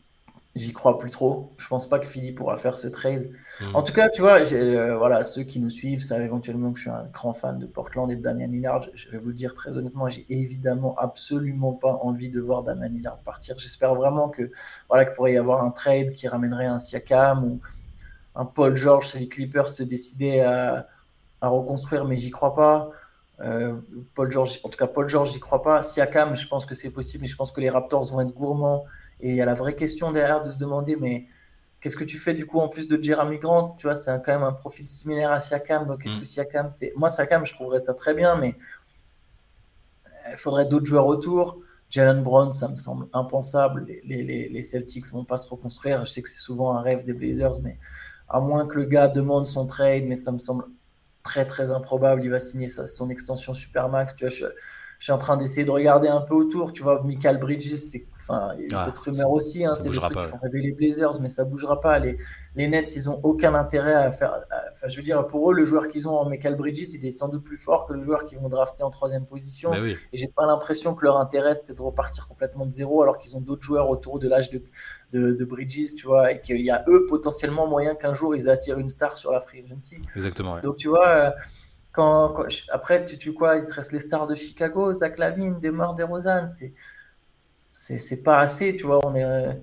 j'y 0.55 0.73
crois 0.73 0.97
plus 0.97 1.11
trop. 1.11 1.53
Je 1.57 1.67
pense 1.67 1.87
pas 1.87 1.99
que 1.99 2.07
Philly 2.07 2.31
pourra 2.31 2.57
faire 2.57 2.75
ce 2.75 2.87
trade. 2.87 3.31
Hmm. 3.61 3.75
En 3.75 3.83
tout 3.83 3.93
cas, 3.93 4.09
tu 4.09 4.21
vois, 4.21 4.39
euh, 4.51 4.97
voilà, 4.97 5.23
ceux 5.23 5.43
qui 5.43 5.59
nous 5.59 5.69
suivent 5.69 6.01
savent 6.01 6.21
éventuellement 6.21 6.71
que 6.71 6.77
je 6.77 6.83
suis 6.83 6.91
un 6.91 7.07
grand 7.13 7.33
fan 7.33 7.59
de 7.59 7.65
Portland 7.65 8.11
et 8.11 8.15
de 8.15 8.21
Damian 8.21 8.47
Lillard. 8.47 8.87
Je 8.93 9.09
vais 9.09 9.19
vous 9.19 9.27
le 9.27 9.33
dire 9.33 9.53
très 9.53 9.77
honnêtement, 9.77 10.09
j'ai 10.09 10.25
évidemment 10.29 10.95
absolument 10.97 11.73
pas 11.73 11.99
envie 12.01 12.29
de 12.29 12.41
voir 12.41 12.63
Damian 12.63 12.89
Lillard 12.89 13.19
partir. 13.19 13.57
J'espère 13.59 13.93
vraiment 13.95 14.29
que 14.29 14.51
voilà 14.87 15.05
qu'il 15.05 15.15
pourrait 15.15 15.33
y 15.33 15.37
avoir 15.37 15.63
un 15.63 15.71
trade 15.71 16.09
qui 16.11 16.27
ramènerait 16.27 16.65
un 16.65 16.79
Siakam 16.79 17.43
ou 17.43 17.59
un 18.35 18.45
Paul 18.45 18.75
George 18.75 19.07
si 19.07 19.19
les 19.19 19.27
Clippers 19.27 19.69
se 19.69 19.83
décidaient 19.83 20.41
à, 20.41 20.87
reconstruire, 21.41 22.05
mais 22.05 22.17
j'y 22.17 22.31
crois 22.31 22.55
pas. 22.55 22.89
Euh, 23.39 23.75
Paul 24.15 24.29
George, 24.29 24.59
en 24.63 24.69
tout 24.69 24.77
cas 24.77 24.87
Paul 24.87 25.07
George, 25.07 25.31
j'y 25.31 25.39
crois 25.39 25.61
pas. 25.61 25.83
Siakam, 25.83 26.35
je 26.35 26.47
pense 26.47 26.65
que 26.65 26.75
c'est 26.75 26.89
possible, 26.89 27.21
mais 27.21 27.27
je 27.27 27.37
pense 27.37 27.51
que 27.51 27.61
les 27.61 27.69
Raptors 27.69 28.11
vont 28.11 28.19
être 28.19 28.33
gourmands 28.33 28.83
et 29.19 29.29
il 29.31 29.35
y 29.35 29.41
a 29.41 29.45
la 29.45 29.53
vraie 29.53 29.75
question 29.75 30.11
derrière 30.11 30.41
de 30.41 30.49
se 30.49 30.57
demander, 30.57 30.95
mais 30.95 31.27
qu'est-ce 31.81 31.97
que 31.97 32.03
tu 32.03 32.17
fais 32.17 32.33
du 32.33 32.45
coup 32.45 32.59
en 32.59 32.69
plus 32.69 32.87
de 32.87 33.01
Jeremy 33.01 33.39
Grant? 33.39 33.75
Tu 33.77 33.87
vois, 33.87 33.95
c'est 33.95 34.11
quand 34.23 34.33
même 34.33 34.43
un 34.43 34.53
profil 34.53 34.87
similaire 34.87 35.31
à 35.31 35.39
Siakam. 35.39 35.87
Donc, 35.87 36.05
est-ce 36.05 36.17
mm. 36.17 36.19
que 36.19 36.25
Siakam, 36.25 36.69
c'est. 36.69 36.93
Moi, 36.95 37.09
Siakam, 37.09 37.45
je 37.45 37.53
trouverais 37.53 37.79
ça 37.79 37.93
très 37.93 38.13
bien, 38.13 38.35
mais 38.35 38.55
il 40.31 40.37
faudrait 40.37 40.65
d'autres 40.65 40.85
joueurs 40.85 41.07
autour. 41.07 41.59
Jalen 41.89 42.21
Brown, 42.21 42.51
ça 42.51 42.67
me 42.67 42.75
semble 42.75 43.07
impensable. 43.13 43.85
Les, 43.87 44.23
les, 44.23 44.47
les 44.47 44.63
Celtics 44.63 45.05
ne 45.07 45.11
vont 45.11 45.25
pas 45.25 45.37
se 45.37 45.49
reconstruire. 45.49 46.05
Je 46.05 46.11
sais 46.11 46.21
que 46.21 46.29
c'est 46.29 46.37
souvent 46.37 46.75
un 46.75 46.81
rêve 46.81 47.03
des 47.03 47.13
Blazers, 47.13 47.59
mais 47.63 47.77
à 48.29 48.39
moins 48.39 48.67
que 48.67 48.75
le 48.75 48.85
gars 48.85 49.07
demande 49.07 49.47
son 49.47 49.65
trade, 49.65 50.03
mais 50.05 50.15
ça 50.15 50.31
me 50.31 50.37
semble 50.37 50.65
très 51.23 51.45
très 51.45 51.71
improbable. 51.71 52.23
Il 52.23 52.29
va 52.29 52.39
signer 52.39 52.67
sa, 52.67 52.85
son 52.85 53.09
extension 53.09 53.55
Supermax. 53.55 54.15
Tu 54.15 54.25
vois, 54.25 54.29
je, 54.29 54.45
je 54.99 55.03
suis 55.03 55.11
en 55.11 55.17
train 55.17 55.35
d'essayer 55.35 55.65
de 55.65 55.71
regarder 55.71 56.07
un 56.07 56.21
peu 56.21 56.35
autour. 56.35 56.73
Tu 56.73 56.83
vois, 56.83 57.01
Michael 57.03 57.39
Bridges, 57.39 57.75
c'est 57.75 58.05
il 58.57 58.61
y 58.61 58.63
a 58.63 58.67
eu 58.67 58.73
ah, 58.75 58.85
cette 58.85 58.97
rumeur 58.97 59.31
aussi, 59.31 59.65
hein, 59.65 59.73
c'est 59.73 59.89
des 59.89 59.95
trucs 59.95 60.17
qui 60.17 60.23
font 60.23 60.37
rêver 60.37 60.61
les 60.61 60.71
Blazers, 60.71 61.19
mais 61.19 61.29
ça 61.29 61.43
bougera 61.43 61.81
pas. 61.81 61.97
Les, 61.99 62.17
les 62.55 62.67
Nets, 62.67 62.95
ils 62.95 63.09
ont 63.09 63.19
aucun 63.23 63.55
intérêt 63.55 63.93
à 63.93 64.11
faire. 64.11 64.45
Enfin, 64.71 64.87
je 64.87 64.97
veux 64.97 65.03
dire, 65.03 65.25
pour 65.27 65.51
eux, 65.51 65.53
le 65.53 65.65
joueur 65.65 65.87
qu'ils 65.87 66.07
ont 66.07 66.15
en 66.15 66.29
Michael 66.29 66.55
Bridges, 66.55 66.93
il 66.93 67.05
est 67.05 67.11
sans 67.11 67.27
doute 67.27 67.43
plus 67.43 67.57
fort 67.57 67.87
que 67.87 67.93
le 67.93 68.03
joueur 68.03 68.25
qu'ils 68.25 68.37
vont 68.37 68.49
drafter 68.49 68.83
en 68.83 68.89
troisième 68.89 69.25
position. 69.25 69.71
Ben 69.71 69.83
Et 69.85 69.97
j'ai 70.13 70.27
pas 70.27 70.45
l'impression 70.45 70.93
que 70.93 71.05
leur 71.05 71.17
intérêt 71.17 71.55
c'était 71.55 71.73
de 71.73 71.81
repartir 71.81 72.27
complètement 72.27 72.65
de 72.65 72.71
zéro, 72.71 73.01
alors 73.01 73.17
qu'ils 73.17 73.35
ont 73.35 73.41
d'autres 73.41 73.63
joueurs 73.63 73.89
autour 73.89 74.19
de 74.19 74.27
l'âge 74.27 74.49
de, 74.51 74.61
de, 75.13 75.45
Bridges, 75.45 75.95
tu 75.95 76.05
vois, 76.05 76.31
et 76.31 76.41
qu'il 76.41 76.61
y 76.61 76.69
a 76.69 76.83
eux 76.87 77.05
potentiellement 77.07 77.67
moyen 77.67 77.95
qu'un 77.95 78.13
jour 78.13 78.35
ils 78.35 78.49
attirent 78.49 78.77
une 78.79 78.89
star 78.89 79.17
sur 79.17 79.31
la 79.31 79.41
free 79.41 79.63
agency. 79.63 80.01
Exactement. 80.15 80.59
Donc 80.59 80.77
tu 80.77 80.87
vois. 80.87 81.07
Euh, 81.07 81.31
quand, 81.91 82.45
après, 82.71 83.03
tu, 83.03 83.17
tu 83.17 83.33
quoi, 83.33 83.57
il 83.57 83.65
te 83.65 83.73
reste 83.73 83.91
les 83.91 83.99
stars 83.99 84.27
de 84.27 84.35
Chicago, 84.35 84.93
Zach 84.93 85.17
Lavine, 85.17 85.59
Demar 85.59 85.95
DeRozan, 85.95 86.45
c'est 86.45 86.73
c'est 87.97 88.23
pas 88.23 88.39
assez, 88.39 88.75
tu 88.75 88.85
vois, 88.85 88.99
on 89.05 89.15
est 89.15 89.57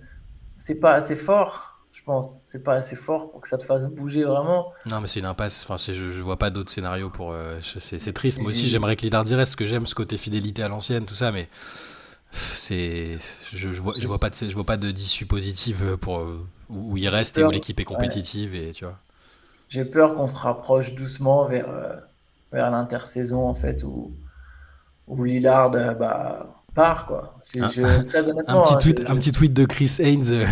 c'est 0.59 0.77
pas 0.77 0.95
assez 0.95 1.17
fort, 1.17 1.81
je 1.93 2.03
pense, 2.03 2.41
c'est 2.45 2.65
pas 2.65 2.75
assez 2.75 2.97
fort 2.97 3.31
pour 3.31 3.41
que 3.41 3.49
ça 3.49 3.59
te 3.59 3.65
fasse 3.65 3.87
bouger 3.87 4.25
vraiment. 4.25 4.73
Non, 4.87 5.01
mais 5.01 5.07
c'est 5.07 5.21
une 5.21 5.27
impasse, 5.27 5.65
enfin, 5.69 5.77
je, 5.77 6.13
je 6.13 6.23
vois 6.23 6.39
pas 6.39 6.51
d'autres 6.51 6.71
scénarios 6.71 7.11
pour. 7.11 7.33
Euh, 7.33 7.59
c'est 7.63 8.13
triste, 8.13 8.41
moi 8.41 8.51
aussi 8.51 8.69
j'aimerais 8.69 8.97
que 8.97 9.03
Lillard 9.03 9.27
reste, 9.27 9.57
que 9.57 9.67
j'aime, 9.67 9.87
ce 9.87 9.95
côté 9.95 10.17
fidélité 10.17 10.63
à 10.63 10.69
l'ancienne, 10.69 11.05
tout 11.05 11.15
ça, 11.15 11.31
mais 11.31 11.49
c'est 12.31 13.19
je, 13.53 13.73
je, 13.73 13.81
vois, 13.81 13.95
je 13.99 14.07
vois 14.07 14.19
pas 14.19 14.31
de 14.31 14.35
je 14.35 14.55
vois 14.55 14.65
pas 14.65 14.77
de 14.77 14.91
d'issue 14.91 15.27
positive 15.27 15.97
pour 16.01 16.19
euh, 16.19 16.47
où 16.69 16.97
il 16.97 17.09
reste 17.09 17.39
et 17.39 17.45
où 17.45 17.51
l'équipe 17.51 17.79
est 17.81 17.85
compétitive 17.85 18.55
et 18.55 18.73
tu 18.73 18.85
vois 18.85 18.99
j'ai 19.69 19.85
peur 19.85 20.15
qu'on 20.15 20.29
se 20.29 20.37
rapproche 20.37 20.95
doucement 20.95 21.47
vers 21.47 21.71
euh, 21.71 21.95
vers 22.53 22.71
l'intersaison 22.71 23.49
en 23.49 23.55
fait 23.55 23.85
où 23.85 24.13
où 25.07 25.25
Lillard 25.25 25.71
bah 25.71 26.47
part 26.77 27.07
quoi. 27.07 27.35
Un, 27.59 27.69
très 28.05 28.31
honnêtement, 28.31 28.61
un, 28.61 28.63
petit 28.63 28.79
tweet, 28.79 29.11
un 29.11 29.17
petit 29.17 29.33
tweet 29.33 29.53
de 29.53 29.65
Chris 29.65 29.97
Haynes, 29.99 30.47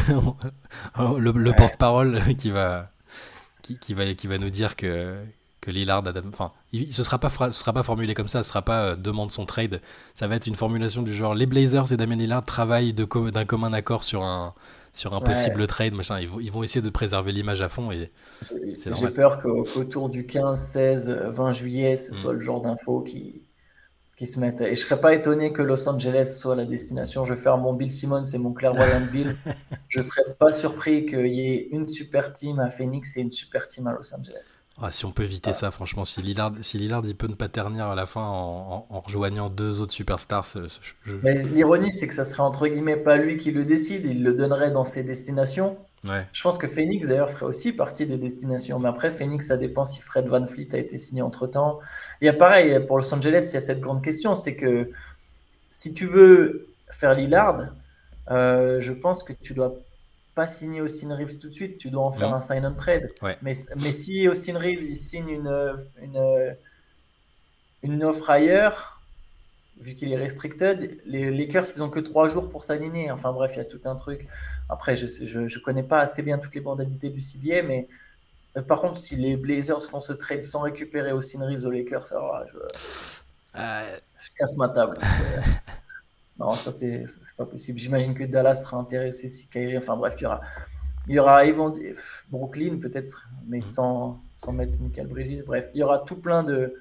le, 0.99 1.53
porte-parole, 1.53 2.21
qui 2.39 2.51
va, 2.51 2.91
qui, 3.63 3.79
qui, 3.79 3.95
va, 3.95 4.13
qui 4.15 4.27
va 4.27 4.39
nous 4.39 4.51
dire 4.51 4.75
que, 4.75 5.15
que 5.61 5.71
Lillard, 5.71 6.03
enfin, 6.29 6.51
il, 6.73 6.93
ce 6.93 7.05
sera 7.05 7.19
pas, 7.19 7.29
sera 7.29 7.73
pas 7.73 7.85
formulé 7.85 8.15
comme 8.15 8.27
ça, 8.27 8.43
ce 8.43 8.49
sera 8.49 8.63
pas 8.63 8.81
euh, 8.81 8.97
demande 8.97 9.31
son 9.31 9.45
trade. 9.45 9.81
Ça 10.15 10.27
va 10.27 10.35
être 10.35 10.49
une 10.49 10.57
formulation 10.57 11.03
du 11.03 11.15
genre 11.15 11.35
les 11.35 11.47
Blazers 11.47 11.93
et 11.93 11.97
Damien 11.97 12.17
Lillard 12.17 12.45
travaillent 12.45 12.95
d'un 12.95 13.45
commun 13.45 13.73
accord 13.73 14.03
sur 14.03 14.25
un, 14.25 14.55
sur 14.93 15.15
un 15.15 15.21
possible 15.21 15.67
trade, 15.69 15.95
machin. 15.95 16.19
Ils 16.21 16.29
vont, 16.29 16.41
ils 16.41 16.51
vont 16.51 16.63
essayer 16.65 16.83
de 16.83 16.91
préserver 16.91 17.31
l'image 17.31 17.61
à 17.63 17.69
fond 17.69 17.93
et 17.93 18.11
J'ai 18.79 19.11
peur 19.11 19.41
qu'autour 19.41 20.09
du 20.09 20.27
15, 20.27 20.59
16, 20.59 21.09
20 21.29 21.53
juillet, 21.53 21.97
ce 21.97 22.13
mm. 22.13 22.15
soit 22.15 22.33
le 22.33 22.41
genre 22.41 22.61
d'infos 22.61 23.03
qui, 23.03 23.44
qui 24.17 24.27
se 24.27 24.39
mettent. 24.39 24.61
Et 24.61 24.75
je 24.75 24.81
serais 24.81 25.01
pas 25.01 25.15
étonné 25.15 25.53
que 25.53 25.63
Los 25.63 25.89
Angeles 25.89 26.37
soit 26.39 26.55
la 26.55 26.65
destination. 26.65 27.25
Je 27.25 27.35
vais 27.35 27.41
faire 27.41 27.59
mon 27.59 27.73
Bill 27.73 27.91
Simmons 27.91 28.25
et 28.25 28.39
mon 28.39 28.53
clairvoyant 28.53 29.01
Bill. 29.11 29.37
je 29.89 30.01
serais 30.01 30.35
pas 30.39 30.53
surpris 30.53 31.07
qu'il 31.07 31.27
y 31.35 31.49
ait 31.49 31.69
une 31.71 31.89
super 31.89 32.33
team 32.33 32.61
à 32.61 32.71
Phoenix 32.71 33.17
et 33.17 33.21
une 33.21 33.33
super 33.33 33.67
team 33.67 33.87
à 33.87 33.93
Los 33.93 34.15
Angeles. 34.15 34.61
Ah, 34.81 34.91
si 34.91 35.05
on 35.05 35.13
peut 35.13 35.23
éviter 35.23 35.53
ça, 35.53 35.71
franchement, 35.71 36.05
si 36.05 36.21
Lillard, 36.21 36.53
si 36.61 36.79
Lillard 36.79 37.03
il 37.05 37.15
peut 37.15 37.29
ne 37.29 37.35
pas 37.35 37.49
ternir 37.49 37.87
à 37.87 37.95
la 37.95 38.07
fin 38.07 38.23
en, 38.23 39.01
rejoignant 39.01 39.49
deux 39.49 39.81
autres 39.81 39.93
superstars. 39.93 40.47
L'ironie, 41.23 41.93
c'est 41.93 42.09
que 42.09 42.15
ça 42.15 42.25
serait 42.25 42.43
entre 42.43 42.67
guillemets 42.67 42.97
pas 42.97 43.17
lui 43.17 43.37
qui 43.37 43.53
le 43.53 43.65
décide, 43.65 44.05
il 44.05 44.25
le 44.25 44.33
donnerait 44.33 44.73
dans 44.73 44.85
ses 44.85 45.05
destinations. 45.05 45.77
Ouais. 46.05 46.27
Je 46.33 46.43
pense 46.43 46.59
que 46.59 46.67
Phoenix 46.67 47.09
d'ailleurs 47.09 47.31
ferait 47.31 47.47
aussi 47.47 47.73
partie 47.73 48.07
des 48.07 48.19
destinations, 48.19 48.79
mais 48.79 48.89
après 48.89 49.11
Phoenix, 49.11 49.47
ça 49.47 49.57
dépend 49.57 49.87
si 49.87 50.01
Fred 50.01 50.27
Van 50.27 50.47
Fleet 50.47 50.69
a 50.75 50.79
été 50.79 50.99
signé 50.99 51.23
entre 51.23 51.47
temps. 51.47 51.81
Il 52.21 52.27
y 52.27 52.29
a 52.29 52.35
pareil 52.35 52.79
pour 52.87 52.99
Los 52.99 53.13
Angeles, 53.15 53.47
il 53.51 53.55
y 53.55 53.57
a 53.57 53.61
cette 53.61 53.81
grande 53.81 54.05
question, 54.05 54.35
c'est 54.35 54.55
que 54.55 54.91
si 55.71 55.95
tu 55.95 56.07
veux 56.07 56.69
faire 56.91 57.15
Lillard, 57.15 57.69
euh, 58.31 58.81
je 58.81 58.93
pense 58.93 59.23
que 59.23 59.33
tu 59.33 59.55
dois 59.55 59.75
pas 60.35 60.47
signer 60.47 60.81
Austin 60.83 61.15
Reeves 61.15 61.39
tout 61.39 61.49
de 61.49 61.55
suite, 61.55 61.79
tu 61.79 61.91
dois 61.91 62.03
en 62.03 62.13
faire 62.13 62.35
un 62.35 62.41
sign 62.41 62.67
and 62.67 62.75
trade. 62.75 63.11
Mais, 63.23 63.37
mais 63.43 63.93
si 63.93 64.29
Austin 64.29 64.59
Reeves 64.59 64.85
il 64.85 64.97
signe 64.97 65.29
une, 65.29 65.85
une, 66.03 66.57
une 67.83 68.05
offre 68.05 68.29
ailleurs, 68.31 68.94
vu 69.81 69.95
qu'il 69.95 70.13
est 70.13 70.17
restricted, 70.17 71.01
les 71.05 71.31
Lakers 71.31 71.67
ils 71.77 71.83
ont 71.83 71.91
que 71.91 72.01
trois 72.01 72.29
jours 72.29 72.51
pour 72.51 72.65
s'aligner. 72.65 73.11
Enfin 73.11 73.33
bref, 73.33 73.53
il 73.55 73.59
y 73.59 73.61
a 73.61 73.65
tout 73.65 73.81
un 73.85 73.97
truc. 73.97 74.29
Après, 74.69 74.97
je, 74.97 75.07
je, 75.07 75.47
je 75.47 75.59
connais 75.59 75.83
pas 75.83 76.01
assez 76.01 76.23
bien 76.23 76.39
toutes 76.39 76.55
les 76.55 76.61
modalités 76.61 77.11
du 77.11 77.21
CBA, 77.21 77.63
mais 77.63 77.89
euh, 78.57 78.63
par 78.63 78.81
contre, 78.81 78.99
si 78.99 79.17
les 79.17 79.37
Blazers 79.37 79.83
font 79.83 80.01
ce 80.01 80.13
trade 80.13 80.45
sans 80.45 80.61
récupérer 80.61 81.13
Austin 81.13 81.45
Reeves 81.45 81.65
aux 81.65 81.71
Lakers, 81.71 82.13
alors 82.13 82.45
je, 82.47 82.59
euh... 83.59 83.87
je 84.21 84.31
casse 84.39 84.57
ma 84.57 84.69
table. 84.69 84.97
Non, 86.39 86.51
ça, 86.53 86.73
c'est 86.73 87.07
pas 87.37 87.47
possible. 87.47 87.79
J'imagine 87.79 88.15
que 88.15 88.25
Dallas 88.25 88.57
sera 88.57 88.77
intéressé 88.79 89.29
si 89.29 89.47
Kyrie. 89.47 89.79
Enfin, 89.79 89.97
bref, 89.97 90.15
il 90.19 90.25
y 90.25 90.27
aura, 90.27 90.41
il 91.07 91.15
y 91.15 91.19
aura 91.19 91.43
Brooklyn, 92.31 92.79
peut-être, 92.81 93.29
mais 93.47 93.59
mhm. 93.59 93.63
sans, 93.63 94.21
sans 94.37 94.53
mettre 94.53 94.73
Michael 94.81 95.07
Bridges. 95.07 95.45
Bref, 95.45 95.71
il 95.75 95.81
y 95.81 95.83
aura 95.85 96.01
tout 96.01 96.17
plein 96.17 96.43
de. 96.43 96.75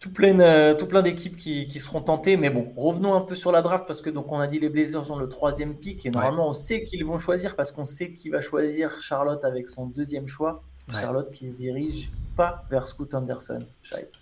Tout 0.00 0.12
plein, 0.12 0.38
euh, 0.38 0.74
tout 0.74 0.86
plein 0.86 1.02
d'équipes 1.02 1.36
qui, 1.36 1.66
qui, 1.66 1.80
seront 1.80 2.00
tentées, 2.00 2.36
mais 2.36 2.50
bon, 2.50 2.72
revenons 2.76 3.14
un 3.14 3.20
peu 3.20 3.34
sur 3.34 3.50
la 3.50 3.62
draft 3.62 3.84
parce 3.86 4.00
que 4.00 4.10
donc 4.10 4.30
on 4.30 4.38
a 4.38 4.46
dit 4.46 4.60
les 4.60 4.68
Blazers 4.68 5.10
ont 5.10 5.16
le 5.16 5.28
troisième 5.28 5.74
pick 5.74 6.06
et 6.06 6.10
normalement 6.10 6.48
on 6.48 6.52
sait 6.52 6.84
qu'ils 6.84 7.04
vont 7.04 7.18
choisir 7.18 7.56
parce 7.56 7.72
qu'on 7.72 7.84
sait 7.84 8.12
qui 8.12 8.30
va 8.30 8.40
choisir 8.40 9.00
Charlotte 9.00 9.44
avec 9.44 9.68
son 9.68 9.86
deuxième 9.86 10.28
choix. 10.28 10.62
Charlotte 10.92 11.30
qui 11.30 11.50
se 11.50 11.56
dirige 11.56 12.10
pas 12.36 12.64
vers 12.70 12.86
Scoot 12.86 13.12
Anderson. 13.14 13.66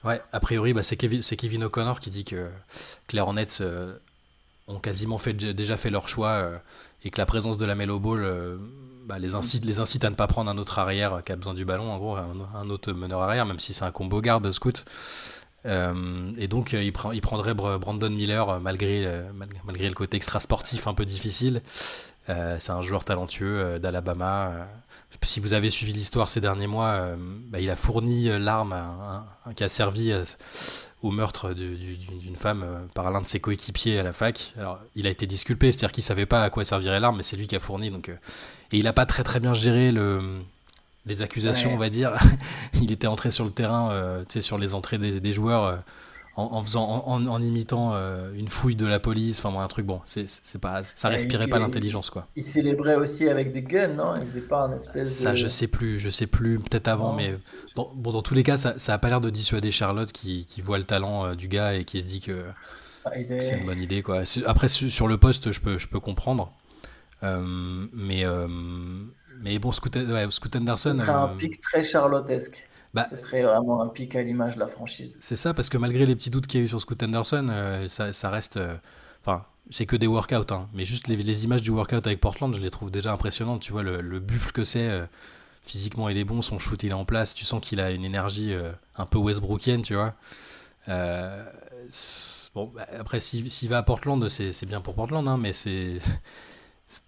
Ouais, 0.04 0.22
a 0.32 0.40
priori, 0.40 0.72
bah, 0.72 0.82
c'est 0.82 0.96
Kevin, 0.96 1.20
Kevin 1.20 1.64
O'Connor 1.64 2.00
qui 2.00 2.10
dit 2.10 2.24
que 2.24 2.48
Claire 3.06 3.32
Nets 3.32 3.58
euh, 3.60 3.98
ont 4.66 4.80
quasiment 4.80 5.18
fait, 5.18 5.34
déjà 5.34 5.76
fait 5.76 5.90
leur 5.90 6.08
choix 6.08 6.30
euh, 6.30 6.58
et 7.04 7.10
que 7.10 7.18
la 7.18 7.26
présence 7.26 7.56
de 7.56 7.66
la 7.66 7.74
Melo 7.74 8.00
Ball 8.00 8.24
euh, 8.24 8.56
bah, 9.04 9.18
les, 9.18 9.34
incite, 9.34 9.64
les 9.64 9.80
incite 9.80 10.04
à 10.04 10.10
ne 10.10 10.14
pas 10.14 10.26
prendre 10.26 10.50
un 10.50 10.58
autre 10.58 10.78
arrière 10.78 11.22
qui 11.24 11.32
a 11.32 11.36
besoin 11.36 11.54
du 11.54 11.64
ballon, 11.64 11.92
en 11.92 11.98
gros, 11.98 12.16
un, 12.16 12.70
autre 12.70 12.92
meneur 12.92 13.20
arrière, 13.20 13.46
même 13.46 13.58
si 13.58 13.74
c'est 13.74 13.84
un 13.84 13.92
combo 13.92 14.20
garde 14.20 14.50
Scoot. 14.50 14.84
Et 15.66 16.48
donc, 16.48 16.72
il, 16.72 16.92
prend, 16.92 17.12
il 17.12 17.20
prendrait 17.20 17.54
Brandon 17.54 18.10
Miller 18.10 18.60
malgré, 18.60 19.22
malgré 19.64 19.88
le 19.88 19.94
côté 19.94 20.16
extra 20.16 20.40
sportif 20.40 20.86
un 20.86 20.94
peu 20.94 21.04
difficile. 21.04 21.62
c'est 22.26 22.70
un 22.70 22.82
joueur 22.82 23.04
talentueux 23.04 23.78
d'Alabama 23.78 24.68
si 25.22 25.40
vous 25.40 25.52
avez 25.52 25.70
suivi 25.70 25.92
l'histoire 25.92 26.28
ces 26.28 26.40
derniers 26.40 26.66
mois, 26.66 26.90
euh, 26.90 27.16
bah, 27.18 27.60
il 27.60 27.70
a 27.70 27.76
fourni 27.76 28.28
euh, 28.28 28.38
l'arme 28.38 28.74
qui 29.54 29.64
a 29.64 29.68
servi 29.68 30.12
euh, 30.12 30.24
au 31.02 31.10
meurtre 31.10 31.52
d'une 31.52 32.36
femme 32.36 32.88
par 32.94 33.10
l'un 33.10 33.20
de 33.20 33.26
ses 33.26 33.40
coéquipiers 33.40 33.98
à 33.98 34.02
la 34.02 34.12
fac. 34.12 34.54
Alors, 34.56 34.80
il 34.94 35.06
a 35.06 35.10
été 35.10 35.26
disculpé, 35.26 35.70
c'est-à-dire 35.70 35.92
qu'il 35.92 36.04
savait 36.04 36.26
pas 36.26 36.42
à 36.42 36.50
quoi 36.50 36.64
servirait 36.64 37.00
l'arme, 37.00 37.18
mais 37.18 37.22
c'est 37.22 37.36
lui 37.36 37.46
qui 37.46 37.56
a 37.56 37.60
fourni. 37.60 37.90
Donc, 37.90 38.08
et 38.08 38.18
il 38.72 38.84
n'a 38.84 38.92
pas 38.92 39.06
très 39.06 39.22
très 39.22 39.38
bien 39.38 39.54
géré 39.54 39.92
le, 39.92 40.40
les 41.06 41.22
accusations, 41.22 41.72
on 41.72 41.78
va 41.78 41.88
dire. 41.88 42.16
il 42.74 42.92
était 42.92 43.06
entré 43.06 43.30
sur 43.30 43.44
le 43.44 43.50
terrain, 43.50 44.24
sur 44.40 44.58
les 44.58 44.74
entrées 44.74 44.98
des, 44.98 45.20
des 45.20 45.32
joueurs 45.32 45.82
en, 46.36 46.62
faisant, 46.62 47.04
en, 47.06 47.42
imitant 47.42 47.92
euh, 47.94 48.30
une 48.34 48.48
fouille 48.48 48.76
de 48.76 48.84
la 48.84 49.00
police, 49.00 49.42
enfin 49.42 49.58
un 49.58 49.68
truc 49.68 49.86
bon, 49.86 50.02
c'est, 50.04 50.28
pas, 50.60 50.82
ça 50.82 51.08
respirait 51.08 51.46
pas 51.48 51.58
l'intelligence 51.58 52.10
quoi. 52.10 52.28
Il 52.36 52.44
célébrait 52.44 52.96
aussi 52.96 53.28
avec 53.28 53.52
des 53.52 53.62
guns, 53.62 53.88
non? 53.88 54.14
Il 54.20 54.28
faisait 54.28 54.40
pas 54.42 54.64
un 54.64 54.76
espèce 54.76 55.14
Ça, 55.14 55.34
je 55.34 55.48
sais 55.48 55.66
plus, 55.66 55.98
je 55.98 56.10
sais 56.10 56.26
plus, 56.26 56.58
peut-être 56.58 56.88
avant, 56.88 57.14
mais 57.14 57.34
bon, 57.74 57.90
dans 57.94 58.22
tous 58.22 58.34
les 58.34 58.42
cas, 58.42 58.58
ça, 58.58 58.78
ça 58.78 58.92
a 58.92 58.98
pas 58.98 59.08
l'air 59.08 59.22
de 59.22 59.30
dissuader 59.30 59.72
Charlotte 59.72 60.12
qui, 60.12 60.44
qui 60.44 60.60
voit 60.60 60.78
le 60.78 60.84
talent 60.84 61.26
euh, 61.26 61.34
du 61.34 61.48
gars 61.48 61.74
et 61.74 61.84
qui 61.84 62.02
se 62.02 62.06
dit 62.06 62.20
que, 62.20 62.42
ah, 63.06 63.10
c'est 63.22 63.58
une 63.58 63.66
bonne 63.66 63.80
idée 63.80 64.02
quoi. 64.02 64.22
Après 64.44 64.68
sur 64.68 65.08
le 65.08 65.16
poste, 65.16 65.52
je 65.52 65.60
peux, 65.60 65.78
je 65.78 65.88
peux 65.88 66.00
comprendre, 66.00 66.52
euh, 67.22 67.86
mais 67.94 68.24
mais 69.40 69.58
bon, 69.58 69.72
Scoot, 69.72 69.96
ouais, 69.96 70.26
Anderson. 70.56 70.92
C'est 70.92 71.10
un 71.10 71.28
pic 71.28 71.60
très 71.60 71.82
charlottesque. 71.82 72.66
Bah, 72.96 73.04
ce 73.04 73.16
serait 73.16 73.42
vraiment 73.42 73.82
un 73.82 73.88
pic 73.88 74.16
à 74.16 74.22
l'image 74.22 74.54
de 74.54 74.60
la 74.60 74.66
franchise. 74.66 75.18
C'est 75.20 75.36
ça, 75.36 75.52
parce 75.52 75.68
que 75.68 75.76
malgré 75.76 76.06
les 76.06 76.16
petits 76.16 76.30
doutes 76.30 76.46
qu'il 76.46 76.60
y 76.60 76.62
a 76.62 76.64
eu 76.64 76.68
sur 76.68 76.80
Scoot 76.80 77.02
Anderson, 77.02 77.46
euh, 77.50 77.88
ça, 77.88 78.30
reste. 78.30 78.56
Euh, 78.56 78.74
enfin, 79.20 79.44
c'est 79.68 79.84
que 79.84 79.96
des 79.96 80.06
workouts, 80.06 80.54
hein, 80.54 80.66
mais 80.72 80.86
juste 80.86 81.06
les, 81.08 81.44
images 81.44 81.60
du 81.60 81.70
workout 81.70 82.06
avec 82.06 82.20
Portland, 82.20 82.54
je 82.54 82.60
les 82.60 82.70
trouve 82.70 82.90
déjà 82.90 83.12
impressionnantes. 83.12 83.60
Tu 83.60 83.72
vois, 83.72 83.82
le, 83.82 84.18
buffle 84.18 84.50
que 84.52 84.64
c'est, 84.64 84.88
euh, 84.88 85.04
physiquement, 85.62 86.08
il 86.08 86.16
est 86.16 86.24
bon, 86.24 86.40
son 86.40 86.58
shoot, 86.58 86.82
il 86.84 86.90
est 86.90 86.94
en 86.94 87.04
place. 87.04 87.34
Tu 87.34 87.44
sens 87.44 87.60
qu'il 87.60 87.80
a 87.80 87.90
une 87.90 88.04
énergie 88.04 88.54
un 88.96 89.04
peu 89.04 89.18
Westbrookienne, 89.18 89.82
tu 89.82 89.94
vois. 89.94 90.14
bon, 90.88 92.72
bah, 92.74 92.86
après, 92.98 93.20
s'il 93.20 93.68
va 93.68 93.76
à 93.76 93.82
Portland, 93.82 94.26
c'est 94.30 94.66
bien 94.66 94.80
pour 94.80 94.94
Portland, 94.94 95.28
hein, 95.28 95.36
mais 95.36 95.52
c'est. 95.52 95.98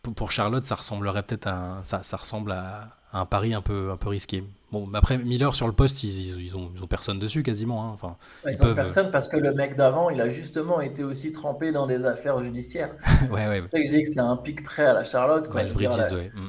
Pour 0.02 0.32
Charlotte, 0.32 0.64
ça 0.64 0.74
ressemblerait 0.74 1.22
peut-être 1.22 1.46
à. 1.46 1.80
ça, 1.84 2.02
ça 2.02 2.16
ressemble 2.16 2.52
à, 2.52 2.96
un 3.12 3.26
pari 3.26 3.54
un 3.54 3.62
peu, 3.62 3.90
un 3.90 3.96
peu 3.96 4.08
risqué. 4.08 4.44
Bon, 4.70 4.88
après, 4.92 5.16
Miller 5.16 5.54
sur 5.54 5.66
le 5.66 5.72
poste, 5.72 6.02
ils, 6.02 6.40
ils, 6.40 6.56
ont, 6.56 6.70
ils 6.74 6.82
ont, 6.82 6.86
personne 6.86 7.18
dessus 7.18 7.42
quasiment. 7.42 7.84
Hein. 7.84 7.90
Enfin, 7.94 8.16
ils, 8.46 8.62
ont 8.62 8.74
personne 8.74 9.10
parce 9.10 9.28
que 9.28 9.36
le 9.36 9.54
mec 9.54 9.76
d'avant, 9.76 10.10
il 10.10 10.20
a 10.20 10.28
justement 10.28 10.80
été 10.80 11.04
aussi 11.04 11.32
trempé 11.32 11.72
dans 11.72 11.86
des 11.86 12.04
affaires 12.04 12.42
judiciaires. 12.42 12.94
ouais, 13.30 13.48
ouais, 13.48 13.56
c'est 13.56 13.62
pour 13.62 13.70
ça 13.70 13.80
que 13.80 13.86
je 13.86 13.96
dis 13.96 14.02
que 14.02 14.10
c'est 14.10 14.20
un 14.20 14.36
pic 14.36 14.62
très 14.62 14.84
à 14.84 14.92
la 14.92 15.04
Charlotte. 15.04 15.48
Quoi. 15.48 15.64
Bridges, 15.64 16.12
ouais. 16.12 16.30
Mm 16.34 16.48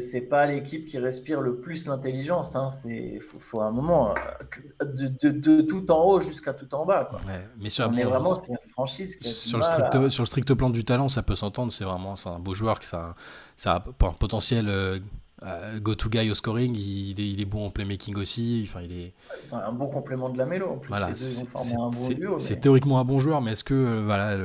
c'est 0.00 0.20
pas 0.20 0.46
l'équipe 0.46 0.84
qui 0.84 0.98
respire 0.98 1.40
le 1.40 1.56
plus 1.56 1.86
l'intelligence. 1.86 2.54
Hein. 2.54 2.70
C'est 2.70 3.18
faut, 3.20 3.60
un 3.60 3.72
moment 3.72 4.14
euh, 4.14 4.84
de, 4.84 5.60
tout 5.62 5.90
en 5.90 6.04
haut 6.04 6.20
jusqu'à 6.20 6.52
tout 6.52 6.72
en 6.74 6.86
bas. 6.86 7.08
Quoi. 7.10 7.18
mais 7.58 7.68
sur, 7.68 7.88
On 7.88 7.96
est 7.96 8.04
vraiment 8.04 8.36
sur 8.36 8.50
une 8.50 8.70
franchise 8.70 9.18
sur 9.20 9.58
le 9.58 9.64
strict 9.64 10.08
sur 10.10 10.22
le 10.22 10.26
strict 10.26 10.54
plan 10.54 10.70
du 10.70 10.84
talent, 10.84 11.08
ça 11.08 11.22
peut 11.22 11.34
s'entendre. 11.34 11.72
C'est 11.72 11.84
vraiment 11.84 12.14
c'est 12.16 12.28
un 12.28 12.38
beau 12.38 12.54
joueur 12.54 12.78
qui 12.78 12.86
ça, 12.86 13.14
ça 13.56 13.72
a 13.72 14.06
un 14.06 14.12
potentiel. 14.12 14.68
Euh, 14.68 15.80
go 15.80 15.96
to 15.96 16.08
guy 16.08 16.30
au 16.30 16.34
scoring, 16.34 16.76
il, 16.76 17.18
il, 17.18 17.40
est, 17.40 17.44
bon 17.44 17.66
en 17.66 17.70
playmaking 17.70 18.14
aussi. 18.14 18.64
Enfin, 18.64 18.80
il 18.82 18.92
est. 18.92 19.12
C'est 19.40 19.56
un 19.56 19.72
bon 19.72 19.88
complément 19.88 20.30
de 20.30 20.38
la 20.38 20.46
mélo. 20.46 20.68
En 20.68 20.76
plus, 20.76 20.88
voilà, 20.88 21.10
c'est 21.16 22.60
théoriquement 22.60 23.00
un 23.00 23.04
bon 23.04 23.18
joueur, 23.18 23.40
mais 23.40 23.50
est-ce 23.50 23.64
que 23.64 23.74
euh, 23.74 24.02
voilà 24.04 24.38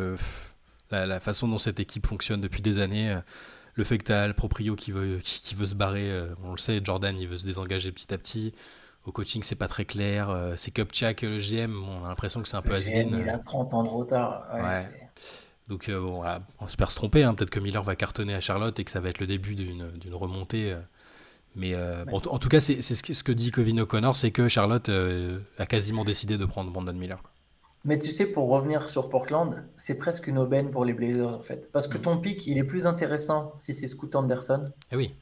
la, 0.90 1.06
la, 1.06 1.20
façon 1.20 1.48
dont 1.48 1.60
cette 1.60 1.80
équipe 1.80 2.08
fonctionne 2.08 2.42
depuis 2.42 2.64
des 2.64 2.80
années, 2.80 3.16
le 3.78 3.84
fait 3.84 4.00
que 4.00 4.06
tu 4.06 4.12
as 4.12 4.28
le 4.28 4.34
proprio 4.34 4.76
qui 4.76 4.92
veut, 4.92 5.20
qui, 5.22 5.56
veut 5.56 5.68
se 5.68 5.76
barrer, 5.76 6.10
euh, 6.10 6.34
on 6.44 6.52
le 6.52 6.58
sait, 6.58 6.82
Jordan, 6.84 7.16
il 7.18 7.28
veut 7.28 7.38
se 7.38 7.46
désengager 7.46 7.92
petit 7.92 8.12
à 8.14 8.18
petit. 8.18 8.54
Au 9.06 9.12
coaching, 9.12 9.44
c'est 9.44 9.56
pas 9.56 9.68
très 9.68 9.86
clair. 9.86 10.30
Euh, 10.30 10.56
c'est 10.58 10.72
Kupchak, 10.72 11.22
le 11.22 11.38
GM, 11.38 11.84
on 11.88 12.04
a 12.04 12.10
l'impression 12.10 12.42
que 12.42 12.48
c'est 12.48 12.58
un 12.58 12.62
peu 12.62 12.74
has 12.74 12.90
Il 12.90 13.30
a 13.30 13.38
30 13.38 13.74
ans 13.76 13.84
de 13.84 13.90
retard. 13.90 14.48
Donc, 15.70 15.90
euh, 15.90 16.00
bon, 16.00 16.24
on 16.60 16.68
espère 16.68 16.90
se 16.90 16.96
tromper. 16.96 17.24
Hein. 17.24 17.36
Peut-être 17.36 17.52
que 17.52 17.60
Miller 17.60 17.84
va 17.84 17.96
cartonner 17.96 18.34
à 18.34 18.42
Charlotte 18.42 18.78
et 18.80 18.84
que 18.84 18.92
ça 18.92 19.00
va 19.00 19.10
être 19.10 19.20
le 19.20 19.28
début 19.28 19.56
d'une 19.56 20.14
remontée. 20.14 20.76
Mais 21.56 21.76
en 21.76 22.40
tout 22.40 22.50
cas, 22.50 22.60
c'est 22.60 22.82
ce 22.82 23.24
que 23.24 23.32
dit 23.32 23.52
Kevin 23.52 23.82
O'Connor, 23.82 24.18
c'est 24.18 24.32
que 24.32 24.48
Charlotte 24.50 24.90
a 25.58 25.66
quasiment 25.68 26.04
décidé 26.04 26.38
de 26.38 26.46
prendre 26.46 26.72
Brandon 26.72 26.94
Miller. 26.94 27.22
Mais 27.88 27.98
tu 27.98 28.12
sais, 28.12 28.26
pour 28.26 28.50
revenir 28.50 28.90
sur 28.90 29.08
Portland, 29.08 29.64
c'est 29.78 29.96
presque 29.96 30.28
une 30.28 30.38
aubaine 30.38 30.72
pour 30.72 30.84
les 30.84 30.94
Blazers 30.94 31.34
en 31.34 31.42
fait. 31.42 31.72
Parce 31.72 31.88
que 31.88 31.98
mm. 31.98 32.02
ton 32.02 32.18
pic, 32.18 32.46
il 32.46 32.58
est 32.58 32.66
plus 32.66 32.86
intéressant 32.86 33.54
si 33.58 33.74
c'est 33.74 33.88
Scoot 33.88 34.14
Anderson. 34.14 34.74
Eh 34.92 34.98
oui. 34.98 35.16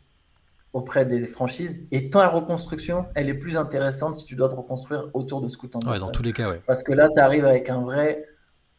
Auprès 0.74 1.06
des 1.06 1.28
franchises. 1.28 1.88
Et 1.92 2.10
ta 2.10 2.28
reconstruction, 2.28 3.06
elle 3.14 3.30
est 3.30 3.36
plus 3.36 3.56
intéressante 3.56 4.16
si 4.16 4.26
tu 4.26 4.36
dois 4.36 4.50
te 4.50 4.56
reconstruire 4.56 5.12
autour 5.14 5.42
de 5.42 5.48
Scoot 5.48 5.76
Anderson. 5.76 5.94
Ouais, 5.94 6.00
dans 6.00 6.12
tous 6.12 6.24
les 6.24 6.34
cas, 6.34 6.50
ouais. 6.50 6.60
Parce 6.66 6.82
que 6.82 6.92
là, 6.92 7.08
tu 7.14 7.22
arrives 7.22 7.46
avec 7.46 7.70
un 7.70 7.82
vrai 7.82 8.26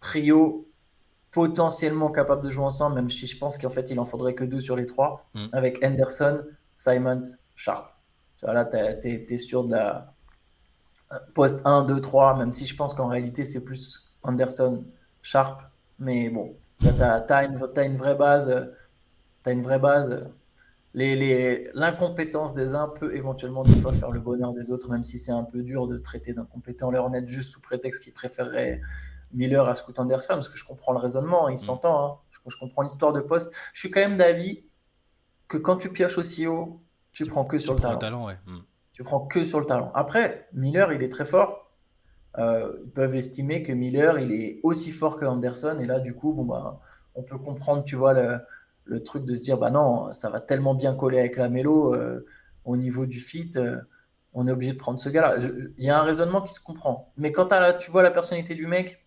trio 0.00 0.68
potentiellement 1.30 2.10
capables 2.10 2.42
de 2.42 2.48
jouer 2.48 2.64
ensemble, 2.64 2.96
même 2.96 3.08
si 3.08 3.28
je 3.28 3.38
pense 3.38 3.56
qu'en 3.56 3.70
fait, 3.70 3.88
il 3.92 4.00
en 4.00 4.04
faudrait 4.04 4.34
que 4.34 4.42
deux 4.42 4.60
sur 4.60 4.74
les 4.74 4.86
trois, 4.86 5.30
mm. 5.34 5.46
avec 5.52 5.84
Anderson, 5.84 6.42
Simons, 6.76 7.20
Sharp. 7.54 7.86
Là, 8.42 8.64
tu 8.64 9.08
es, 9.08 9.38
sûr 9.38 9.62
de 9.62 9.72
la 9.72 10.15
poste 11.34 11.60
1, 11.64 11.84
2, 11.84 12.00
3, 12.00 12.36
même 12.36 12.52
si 12.52 12.66
je 12.66 12.76
pense 12.76 12.94
qu'en 12.94 13.08
réalité, 13.08 13.44
c'est 13.44 13.64
plus 13.64 14.12
Anderson, 14.22 14.84
Sharp. 15.22 15.62
Mais 15.98 16.28
bon, 16.30 16.54
tu 16.80 16.88
as, 16.88 17.44
une 17.44 17.96
vraie 17.96 18.14
base. 18.14 18.48
As 19.44 19.52
une 19.52 19.62
vraie 19.62 19.78
base 19.78 20.26
l'incompétence 20.96 22.54
des 22.54 22.74
uns 22.74 22.88
peut 22.88 23.14
éventuellement 23.14 23.64
des 23.64 23.76
fois 23.76 23.92
faire 23.92 24.10
le 24.10 24.20
bonheur 24.20 24.52
des 24.52 24.70
autres, 24.70 24.90
même 24.90 25.02
si 25.02 25.18
c'est 25.18 25.32
un 25.32 25.44
peu 25.44 25.62
dur 25.62 25.86
de 25.86 25.98
traiter 25.98 26.32
d'incompétents 26.32 26.90
leur 26.90 27.10
net 27.10 27.28
juste 27.28 27.52
sous 27.52 27.60
prétexte 27.60 28.02
qu'ils 28.02 28.14
préféreraient 28.14 28.80
Miller 29.32 29.68
à 29.68 29.74
Scoot 29.74 29.98
Anderson, 29.98 30.34
parce 30.34 30.48
que 30.48 30.56
je 30.56 30.64
comprends 30.64 30.92
le 30.92 30.98
raisonnement, 30.98 31.48
il 31.48 31.54
mm. 31.54 31.58
s'entend, 31.58 32.06
hein. 32.06 32.18
je, 32.30 32.56
comprends 32.58 32.82
l'histoire 32.82 33.12
de 33.12 33.20
poste. 33.20 33.52
Je 33.74 33.80
suis 33.80 33.90
quand 33.90 34.00
même 34.00 34.16
d'avis 34.16 34.64
que 35.48 35.58
quand 35.58 35.76
tu 35.76 35.92
pioches 35.92 36.16
aussi 36.16 36.46
haut, 36.46 36.80
tu, 37.12 37.26
prends 37.26 37.44
que 37.44 37.58
sur 37.58 37.74
le 37.74 37.80
talent. 37.80 38.30
Mm. 38.46 38.58
Tu 38.96 39.02
prends 39.02 39.20
que 39.20 39.44
sur 39.44 39.60
le 39.60 39.66
talent. 39.66 39.92
Après, 39.94 40.48
Miller, 40.54 40.90
il 40.90 41.02
est 41.02 41.10
très 41.10 41.26
fort. 41.26 41.70
Euh, 42.38 42.72
ils 42.82 42.90
peuvent 42.90 43.14
estimer 43.14 43.62
que 43.62 43.70
Miller, 43.72 44.18
il 44.18 44.32
est 44.32 44.60
aussi 44.62 44.90
fort 44.90 45.18
que 45.18 45.26
Anderson, 45.26 45.76
et 45.78 45.84
là, 45.84 46.00
du 46.00 46.14
coup, 46.14 46.32
bon, 46.32 46.46
bah, 46.46 46.80
on 47.14 47.22
peut 47.22 47.36
comprendre, 47.36 47.84
tu 47.84 47.94
vois, 47.94 48.14
le, 48.14 48.38
le 48.86 49.02
truc 49.02 49.26
de 49.26 49.34
se 49.34 49.42
dire 49.42 49.58
bah 49.58 49.70
non, 49.70 50.14
ça 50.14 50.30
va 50.30 50.40
tellement 50.40 50.74
bien 50.74 50.94
coller 50.94 51.18
avec 51.18 51.36
la 51.36 51.50
mélo 51.50 51.94
euh, 51.94 52.24
au 52.64 52.78
niveau 52.78 53.04
du 53.04 53.20
fit, 53.20 53.50
euh, 53.56 53.76
on 54.32 54.48
est 54.48 54.50
obligé 54.50 54.72
de 54.72 54.78
prendre 54.78 54.98
ce 54.98 55.10
gars-là. 55.10 55.36
Il 55.76 55.84
y 55.84 55.90
a 55.90 56.00
un 56.00 56.02
raisonnement 56.02 56.40
qui 56.40 56.54
se 56.54 56.60
comprend. 56.60 57.12
Mais 57.18 57.32
quand 57.32 57.48
tu 57.78 57.90
vois 57.90 58.02
la 58.02 58.10
personnalité 58.10 58.54
du 58.54 58.66
mec, 58.66 59.04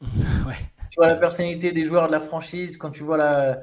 tu 0.00 0.98
vois 0.98 1.08
la 1.08 1.16
personnalité 1.16 1.72
des 1.72 1.82
joueurs 1.82 2.06
de 2.06 2.12
la 2.12 2.20
franchise, 2.20 2.76
quand 2.76 2.90
tu 2.92 3.02
vois 3.02 3.16
la, 3.16 3.60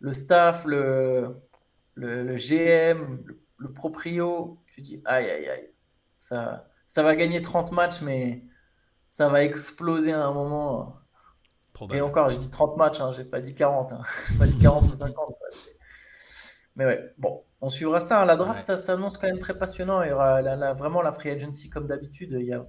le 0.00 0.12
staff, 0.12 0.66
le, 0.66 1.34
le, 1.94 2.36
GM, 2.36 3.22
le, 3.24 3.43
proprio, 3.74 4.58
tu 4.66 4.80
dis 4.80 5.02
aïe 5.04 5.28
aïe 5.30 5.48
aïe, 5.48 5.70
ça, 6.18 6.68
ça 6.86 7.02
va 7.02 7.16
gagner 7.16 7.42
30 7.42 7.72
matchs, 7.72 8.02
mais 8.02 8.44
ça 9.08 9.28
va 9.28 9.42
exploser 9.44 10.12
à 10.12 10.24
un 10.24 10.32
moment. 10.32 10.96
Et 11.92 12.00
encore, 12.00 12.30
j'ai 12.30 12.38
dit 12.38 12.50
30 12.50 12.76
matchs, 12.76 13.00
hein, 13.00 13.12
j'ai 13.12 13.24
pas 13.24 13.40
dit 13.40 13.54
40. 13.54 13.92
Hein. 13.92 14.02
j'ai 14.28 14.38
pas 14.38 14.46
dit 14.46 14.58
40 14.58 14.84
ou 14.84 14.92
50. 14.92 15.34
Mais 16.76 16.84
ouais, 16.84 17.14
bon, 17.18 17.44
on 17.60 17.68
suivra 17.68 18.00
ça. 18.00 18.22
Hein. 18.22 18.24
La 18.26 18.36
draft, 18.36 18.64
ça 18.64 18.76
s'annonce 18.76 19.18
quand 19.18 19.26
même 19.26 19.38
très 19.38 19.56
passionnant. 19.56 20.02
Il 20.02 20.10
y 20.10 20.12
aura 20.12 20.42
vraiment 20.74 21.02
la 21.02 21.12
free 21.12 21.30
agency 21.30 21.70
comme 21.70 21.86
d'habitude. 21.86 22.36
Il 22.38 22.46
y 22.46 22.52
a 22.52 22.66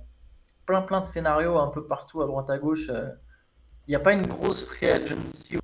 plein 0.65 0.81
plein 0.81 1.01
de 1.01 1.05
scénarios 1.05 1.57
un 1.57 1.67
peu 1.67 1.85
partout 1.87 2.21
à 2.21 2.27
droite 2.27 2.49
à 2.49 2.57
gauche. 2.57 2.89
Euh. 2.89 3.09
Il 3.87 3.91
n'y 3.91 3.95
a 3.95 3.99
pas 3.99 4.13
une 4.13 4.25
grosse 4.25 4.65
free 4.65 4.87
agency. 4.87 5.55
Ouais, 5.55 5.61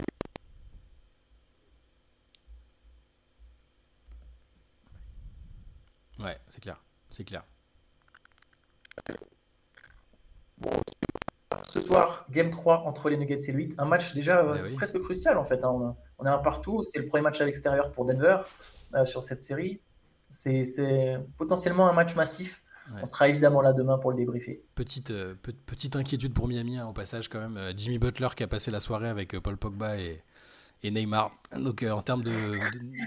c'est 6.61 6.63
clair. 6.63 6.81
C'est 7.09 7.23
clair. 7.23 7.43
Bon, 10.57 10.69
ce 11.63 11.81
soir, 11.81 12.25
game 12.29 12.49
3 12.49 12.83
entre 12.85 13.09
les 13.09 13.17
Nuggets 13.17 13.39
et 13.47 13.51
le 13.51 13.57
8. 13.59 13.75
Un 13.77 13.85
match 13.85 14.13
déjà 14.13 14.43
euh, 14.43 14.65
eh 14.67 14.73
presque 14.73 14.99
crucial 14.99 15.37
en 15.37 15.43
fait. 15.43 15.63
Hein. 15.63 15.95
On, 16.19 16.25
est 16.25 16.29
un 16.29 16.37
partout. 16.37 16.83
C'est 16.83 16.99
le 16.99 17.07
premier 17.07 17.23
match 17.23 17.41
à 17.41 17.45
l'extérieur 17.45 17.91
pour 17.91 18.05
Denver 18.05 18.37
euh, 18.93 19.05
sur 19.05 19.23
cette 19.23 19.41
série. 19.41 19.81
C'est 20.29 21.17
potentiellement 21.37 21.89
un 21.89 21.93
match 21.93 22.15
massif. 22.15 22.63
On 23.01 23.05
sera 23.05 23.29
évidemment 23.29 23.61
là 23.61 23.73
demain 23.73 23.97
pour 23.97 24.11
le 24.11 24.17
débriefer. 24.17 24.63
Petite, 24.75 25.11
euh, 25.11 25.35
petite 25.65 25.95
inquiétude 25.95 26.33
pour 26.33 26.47
Miami 26.47 26.77
hein, 26.77 26.87
au 26.87 26.93
passage 26.93 27.29
quand 27.29 27.39
même. 27.39 27.73
Jimmy 27.75 27.99
Butler 27.99 28.27
qui 28.35 28.43
a 28.43 28.47
passé 28.47 28.69
la 28.69 28.79
soirée 28.79 29.09
avec 29.09 29.37
Paul 29.39 29.57
Pogba 29.57 29.97
et, 29.97 30.23
et 30.83 30.91
Neymar. 30.91 31.31
Donc 31.55 31.83
en 31.83 32.01
termes 32.01 32.23
de, 32.23 32.31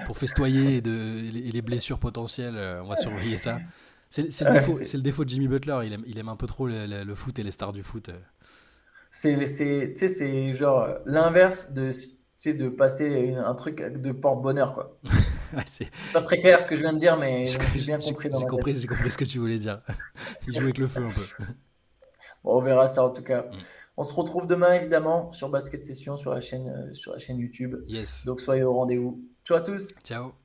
pour 0.06 0.18
festoyer 0.18 0.76
et, 0.76 0.80
de, 0.80 1.20
les 1.30 1.62
blessures 1.62 1.98
potentielles, 1.98 2.56
on 2.82 2.88
va 2.88 2.96
surveiller 2.96 3.36
ça. 3.36 3.58
C'est 4.10 4.22
le, 4.22 5.00
défaut 5.00 5.24
de 5.24 5.28
Jimmy 5.28 5.48
Butler. 5.48 5.80
Il 5.86 5.92
aime, 5.92 6.04
il 6.06 6.18
aime 6.18 6.28
un 6.28 6.36
peu 6.36 6.46
trop 6.46 6.68
le, 6.68 7.14
foot 7.14 7.38
et 7.38 7.42
les 7.42 7.50
stars 7.50 7.72
du 7.72 7.82
foot. 7.82 8.10
C'est 9.10 10.54
genre 10.54 10.88
l'inverse 11.04 11.72
de, 11.72 11.90
de 12.46 12.68
passer 12.68 13.34
un 13.34 13.54
truc 13.54 13.80
de 13.82 14.12
porte-bonheur. 14.12 14.74
quoi. 14.74 14.98
c'est 15.66 15.90
pas 16.12 16.22
très 16.22 16.40
clair 16.40 16.60
ce 16.60 16.66
que 16.66 16.76
je 16.76 16.82
viens 16.82 16.92
de 16.92 16.98
dire, 16.98 17.16
mais 17.16 17.46
j'ai 17.46 17.58
bien 17.86 17.98
compris. 17.98 18.30
J'ai 18.32 18.46
compris, 18.46 18.86
compris, 18.86 19.10
ce 19.10 19.18
que 19.18 19.24
tu 19.24 19.38
voulais 19.38 19.58
dire. 19.58 19.80
Il 20.46 20.52
joue 20.52 20.62
avec 20.62 20.78
le 20.78 20.86
feu 20.86 21.04
un 21.04 21.10
peu. 21.10 21.44
Bon, 22.44 22.58
on 22.58 22.60
verra 22.60 22.86
ça 22.86 23.04
en 23.04 23.10
tout 23.10 23.22
cas. 23.22 23.42
Mm. 23.42 23.56
On 23.96 24.04
se 24.04 24.12
retrouve 24.12 24.46
demain 24.46 24.72
évidemment 24.74 25.30
sur 25.30 25.48
Basket 25.48 25.84
Session 25.84 26.16
sur 26.16 26.30
la 26.30 26.40
chaîne, 26.40 26.68
euh, 26.68 26.94
sur 26.94 27.12
la 27.12 27.18
chaîne 27.18 27.38
YouTube. 27.38 27.76
Yes. 27.86 28.24
Donc 28.24 28.40
soyez 28.40 28.62
au 28.64 28.74
rendez-vous. 28.74 29.22
Ciao 29.44 29.56
à 29.56 29.60
tous. 29.60 29.98
Ciao. 30.04 30.43